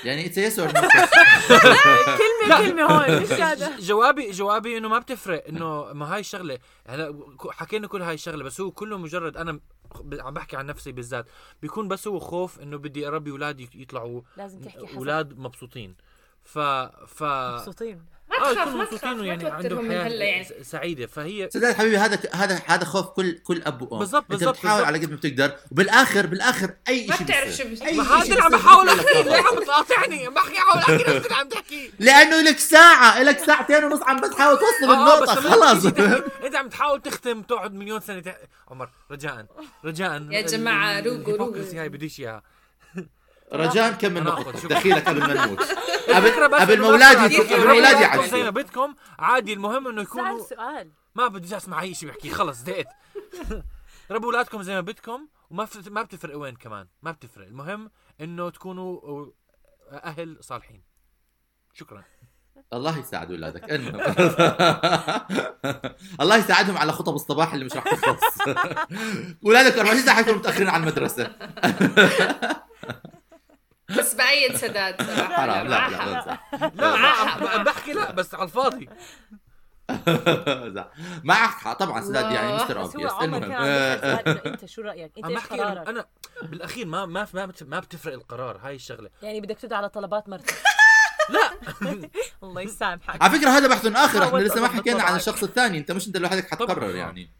[0.04, 3.76] يعني اتس يس كلمه كلمة هون إيش هذا.
[3.80, 6.58] جوابي جوابي إنه ما بتفرق إنه ما هاي الشغلة.
[6.88, 9.60] هلا حكينا كل هاي الشغلة بس هو كله مجرد أنا
[10.12, 11.26] عم بحكي عن نفسي بالذات.
[11.62, 15.94] بيكون بس هو خوف إنه بدي أربي اولادي يطلعوا لازم تحكي أولاد مبسوطين.
[16.42, 18.04] ف ف مبسوطين.
[18.40, 21.06] ما آه، تخاف ما مبسوطين تخاف ما ويعني توترهم عندهم من حياة هلا يعني سعيدة
[21.06, 24.84] فهي سداد حبيبي هذا هذا هذا خوف كل كل أب وأم بالضبط، أنت بالضبط، بتحاول.
[24.84, 27.64] على قد ما بتقدر وبالاخر بالآخر أي ما شيء بتعرف بيصير.
[27.64, 27.92] شو بيصير.
[27.94, 29.22] ما هذا اللي عم بحاول احكي.
[29.22, 33.38] ليه عم بتقاطعني عم بحكي احاول احكي نفس اللي عم تحكي لأنه لك ساعة لك
[33.38, 35.34] ساعتين ونص عم بتحاول توصل آه، النقطة
[35.90, 38.22] تحكي- أنت عم تحاول تختم تقعد مليون سنة.
[38.68, 39.46] عمر رجاء
[39.84, 41.80] رجاء يا جماعة، ال- روقوا، روقوا.
[41.80, 42.42] هاي بديش إياها
[43.52, 44.68] رجاء كمل شكراً.
[44.68, 45.62] دخيلك قبل ما نموت
[46.60, 50.90] قبل ما اولادي قبل ما اولادي زي يعجبوا ما بدكم عادي المهم إنه يكونوا سؤال.
[51.14, 52.86] ما بدي اسمع اي شيء بحكي خلص زهقت.
[54.10, 57.46] ربوا أولادكم زي ما بدكم وما ما بتفرق وين كمان ما بتفرق.
[57.46, 57.90] المهم
[58.20, 59.26] إنه تكونوا
[59.92, 60.82] أهل صالحين.
[61.74, 62.04] شكرا.
[62.72, 63.72] الله يساعد أولادك.
[63.72, 64.00] المهم
[66.20, 68.20] الله يساعدهم على خطب الصباح اللي مش راح تخلص.
[69.46, 71.32] أولادك 24 ساعة حيكونوا متأخرين على المدرسة.
[73.98, 75.88] بس بأيد سداد صراحة حرام لا.
[75.88, 76.38] لا.
[76.74, 76.96] لا
[77.40, 78.88] ما عم بحكي لا بس على الفاضي.
[81.24, 82.54] معك حق طبعا سداد يعني.
[82.54, 82.78] مستر
[83.10, 83.52] عمر المهم
[84.46, 86.06] أنت شو رأيك أنت إيش قرارك أنا
[86.42, 90.28] بالأخير ما ما ما بت- ما بتفرق القرار هاي الشغلة يعني بدك تدعي على طلبات
[90.28, 90.54] مرتك
[91.30, 91.50] لا
[92.42, 95.16] الله يسامحك على فكرة هذا بحث آخر إحنا لسه ما حكينا عن.
[95.16, 96.94] الشخص الثاني أنت مش أنت لوحدك حتقرر.
[96.96, 97.30] يعني.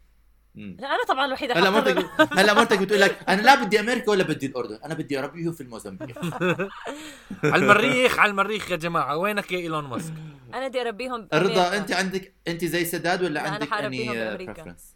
[0.55, 1.69] لا أنا طبعا الوحيدة هلا.
[1.69, 2.05] مرتك
[2.37, 5.61] هلا مرتك بتقول لك أنا لا بدي أمريكا ولا بدي الأردن أنا بدي أربيه في
[5.61, 6.17] الموزمبيق
[7.43, 10.13] على المريخ على المريخ يا جماعة وينك يا إيلون ماسك
[10.53, 11.77] أنا بدي أربيهم رضا.
[11.77, 14.53] أنت عندك أنت زي سداد ولا عندك حأربيهم اني بأمريكا.
[14.53, 14.95] preference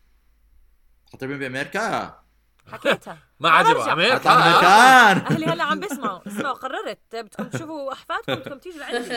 [1.13, 2.19] حتربيهم بأمريكا
[2.71, 3.93] حكيتها ما عجبه.
[3.93, 4.57] أمريكا اطلع آه.
[4.57, 6.99] مكان أهلي هلا عم بيسمعوا اسمعوا قررت.
[7.13, 9.09] بدكم تشوفوا أحفادكم بدكم تيجوا لعندي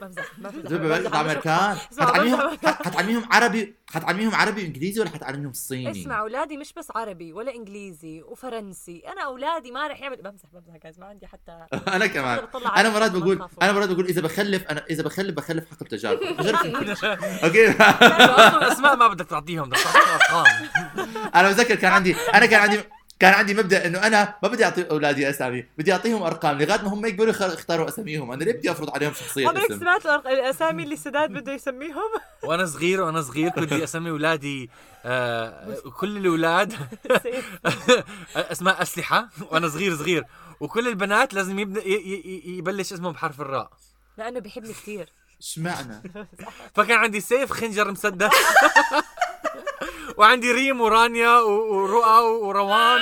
[0.00, 1.14] بمزح بمزح.
[1.16, 1.24] عم.
[1.26, 2.82] امريكان حتعلميهم بمزح.
[2.82, 8.22] حتعلميهم عربي حتعلميهم عربي وإنجليزي ولا حتعلميهم صيني؟ اسمع أولادي مش بس عربي ولا إنجليزي
[8.22, 9.02] وفرنسي.
[9.12, 12.38] أنا أولادي ما رح يعمل بمزح بمزح جايز ما عندي حتى أنا كمان.
[12.76, 13.48] أنا مرات بقول.
[13.62, 16.10] أنا مرات بقول إذا بخلف أنا إذا بخلف بخلف حق شيء.
[17.44, 17.70] أوكي.
[18.72, 20.68] أسماء ما بدك تعطيهم بدك تعطيهم ارقام
[21.34, 22.80] أنا بتذكر كان عندي أنا كان عندي
[23.22, 26.88] كان عندي مبدأ إنه أنا ما بدي أعطي أولادي أسامي بدي أعطيهم أرقام لغاية ما
[26.88, 28.32] هم يقبلوا يخ- يختاروا أساميهم.
[28.32, 32.10] أنا ليه بدي أفرض عليهم شخصيه عمرك اسم؟ سمعت الأسامي اللي سداد بده يسميهم؟
[32.44, 34.70] وأنا صغير وأنا صغير كنت بدي أسمي أولادي
[35.04, 36.72] آه كل الأولاد.
[38.36, 40.24] أسماء أسلحة وأنا صغير صغير.
[40.60, 43.70] وكل البنات لازم يبدا ي- ي- ي- يبلش اسمهم بحرف الراء.
[44.18, 45.08] لأنه بيحبني كثير
[45.40, 46.02] اشمعنى
[46.74, 48.30] فكان عندي سيف خنجر مسدس.
[50.16, 53.00] وعندي ريم ورانيا ورؤى وروان.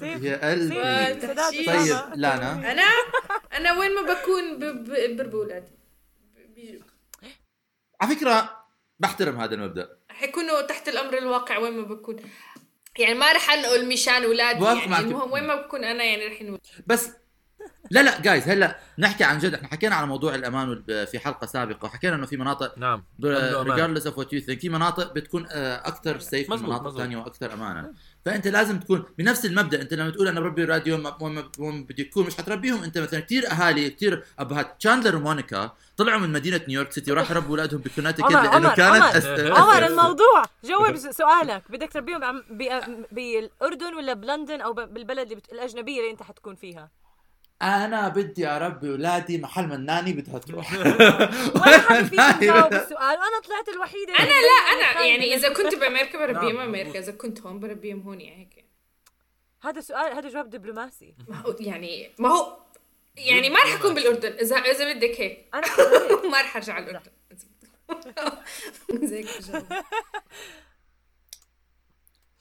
[0.00, 0.74] يا قلبي.
[1.66, 1.96] طيب،.
[2.14, 2.72] لانا.
[2.72, 2.82] أنا؟
[3.52, 5.72] أنا وين ما بكون بربي اولادي
[6.54, 6.86] بيجوا
[8.00, 8.66] على فكرة
[8.98, 9.98] بحترم هذا المبدأ.
[10.08, 12.16] حيكونوا تحت الأمر الواقع وين ما بكون.
[12.98, 14.98] يعني ما رح أنقل مشان اولادي يعني.
[14.98, 17.10] المهم وين ما بكون أنا يعني رح ينقل بس
[17.90, 19.54] لا لا جايز هلا نحكي عن جد.
[19.54, 23.04] إحنا حكينا على موضوع الأمان في حلقة سابقة وحكينا إنه في مناطق نعم.
[23.24, 26.96] regardless of what you think في مناطق بتكون أكثر safe من مناطق.
[26.96, 27.92] ثانية وأكثر امانا
[28.24, 29.82] فأنت لازم تكون بنفس المبدأ.
[29.82, 33.90] أنت لما تقول أنا بربي اولادي وين بدي يكون مش حتربيهم أنت مثلا كثير أهالي
[33.90, 34.76] كثير أبهات.
[34.80, 39.86] تشاندلر ومونيكا طلعوا من مدينة نيويورك city وراحوا يربوا أولادهم بكوناتيكت لأنه كانت عمر.
[39.86, 40.42] الموضوع.
[40.64, 41.62] جاوب سؤالك.
[41.70, 42.42] بدك تربيهم
[43.12, 45.40] بالأردن ولا بلندن أو بالبلد.
[45.52, 46.90] الأجنبية اللي أنت حتكون فيها؟
[47.62, 50.72] أنا بدي اربي اولادي محل ما الناني بدها تروح.
[51.54, 53.18] ولا حدا فيكم جاوب السؤال.
[53.18, 57.60] وأنا طلعت الوحيدة أنا لا أنا يعني إذا كنت بأمريكا بربيهم أمريكا إذا كنت هون
[57.60, 58.64] بربيهم هون يعني هيك.
[59.62, 61.14] هذا سؤال هذا جواب دبلوماسي.
[61.28, 62.56] ما هو يعني ما هو
[63.16, 64.32] يعني ما رح أكون بالأردن.
[64.32, 65.48] إذا إذا بدك هيك.
[65.54, 65.66] أنا.
[66.30, 67.10] ما رح أرجع على الأردن.
[68.92, 69.66] زي هيك بجاوب.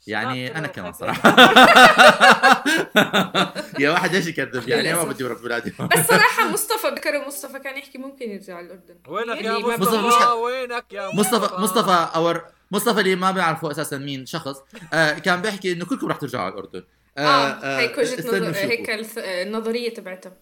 [0.08, 0.94] يعني شباب أنا كمان.
[0.94, 1.30] صراحة.
[3.80, 5.12] يا واحد إيش يكذب؟ يعني أنا ما.
[5.12, 8.96] بدي اربي اولادي بس صراحة مصطفى ذكر مصطفى كان يحكي ممكن يرجع على الأردن.
[9.08, 14.58] وينك يا مصطفى؟ وينك يا مصطفى مصطفى؟ اور مصطفى اللي ما بيعرفوا أساسا مين شخص
[14.94, 16.84] آه كان بيحكي إنه كلكم رح ترجعوا على الأردن.
[17.18, 18.56] آه, هيك وجهة نظر.
[18.56, 20.34] هيك النظرية تبعتها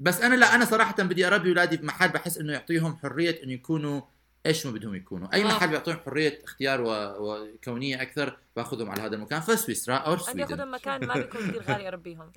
[0.00, 4.00] بس أنا لا أنا صراحة بدي أربي اولادي بمحل بحس إنه يعطيهم حرية إنه يكونوا
[4.46, 5.46] إيش ما بدهم يكونوا اي آه.
[5.46, 6.88] محل بيعطيهم حريه اختيار و...
[7.18, 11.62] وكونيه أكثر باخذهم على هذا المكان فسويسرا أو أنا السويدن ياخذهم مكان ما بيكون كثير
[11.62, 12.32] غالي اربيهم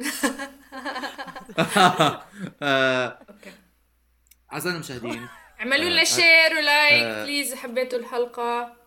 [2.61, 3.51] آه، okay
[4.53, 5.27] اعزائنا المشاهدين
[5.59, 7.23] اعملوا لنا آه، share و like آه.
[7.23, 8.79] please حبيتوا الحلقة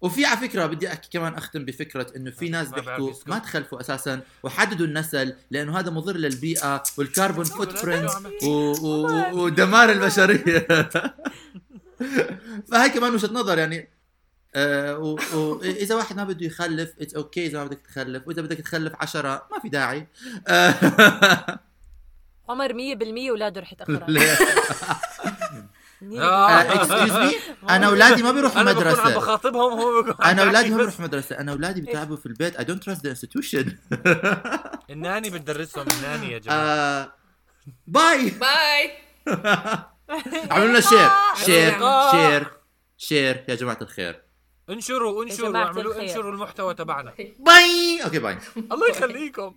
[0.00, 3.12] وفي على فكره بدي احكي كمان اختم بفكره انه في ناس بيحكوا.
[3.26, 8.10] ما تخلفوا أساسا وحددوا النسل لأنه هذا مضر للبيئه وال carbon footprint.
[9.32, 10.66] ودمار البشريه
[12.70, 13.88] فهي كمان وجهة نظر يعني
[14.54, 15.18] آه و...
[15.34, 15.62] و...
[15.62, 19.46] إذا واحد ما بده يخلف it's okay إذا ما بدك تخلف وإذا بدك تخلف عشرة
[19.52, 20.06] ما في داعي.
[20.48, 20.74] آه.
[22.48, 24.10] عمر 100% أولاده رح يتأخروا.
[24.10, 24.36] ليه؟
[26.20, 26.60] آه.
[26.60, 27.32] excuse me
[27.70, 30.76] أنا أولادي ما بيروحوا أنا مدرسه بخاطبهم هو أنا أولادي ما.
[30.76, 32.56] بيروحوا مدرسه أنا أولادي بيتعبوا في البيت.
[32.60, 33.70] I don't trust the institution.
[34.90, 36.58] ال nanny بتدرسهم ال nanny يا جماعة.
[36.58, 37.12] آه،
[37.86, 38.90] bye bye
[40.50, 41.08] اعملوا لنا share
[41.44, 41.78] share.
[42.10, 42.46] share
[42.96, 44.22] share يا جماعة الخير.
[44.70, 46.00] انشروا انشروا الخير.
[46.02, 47.14] انشروا المحتوى تبعنا.
[47.38, 48.00] bye.
[48.04, 48.38] okay bye.
[48.56, 49.54] الله يخليكم.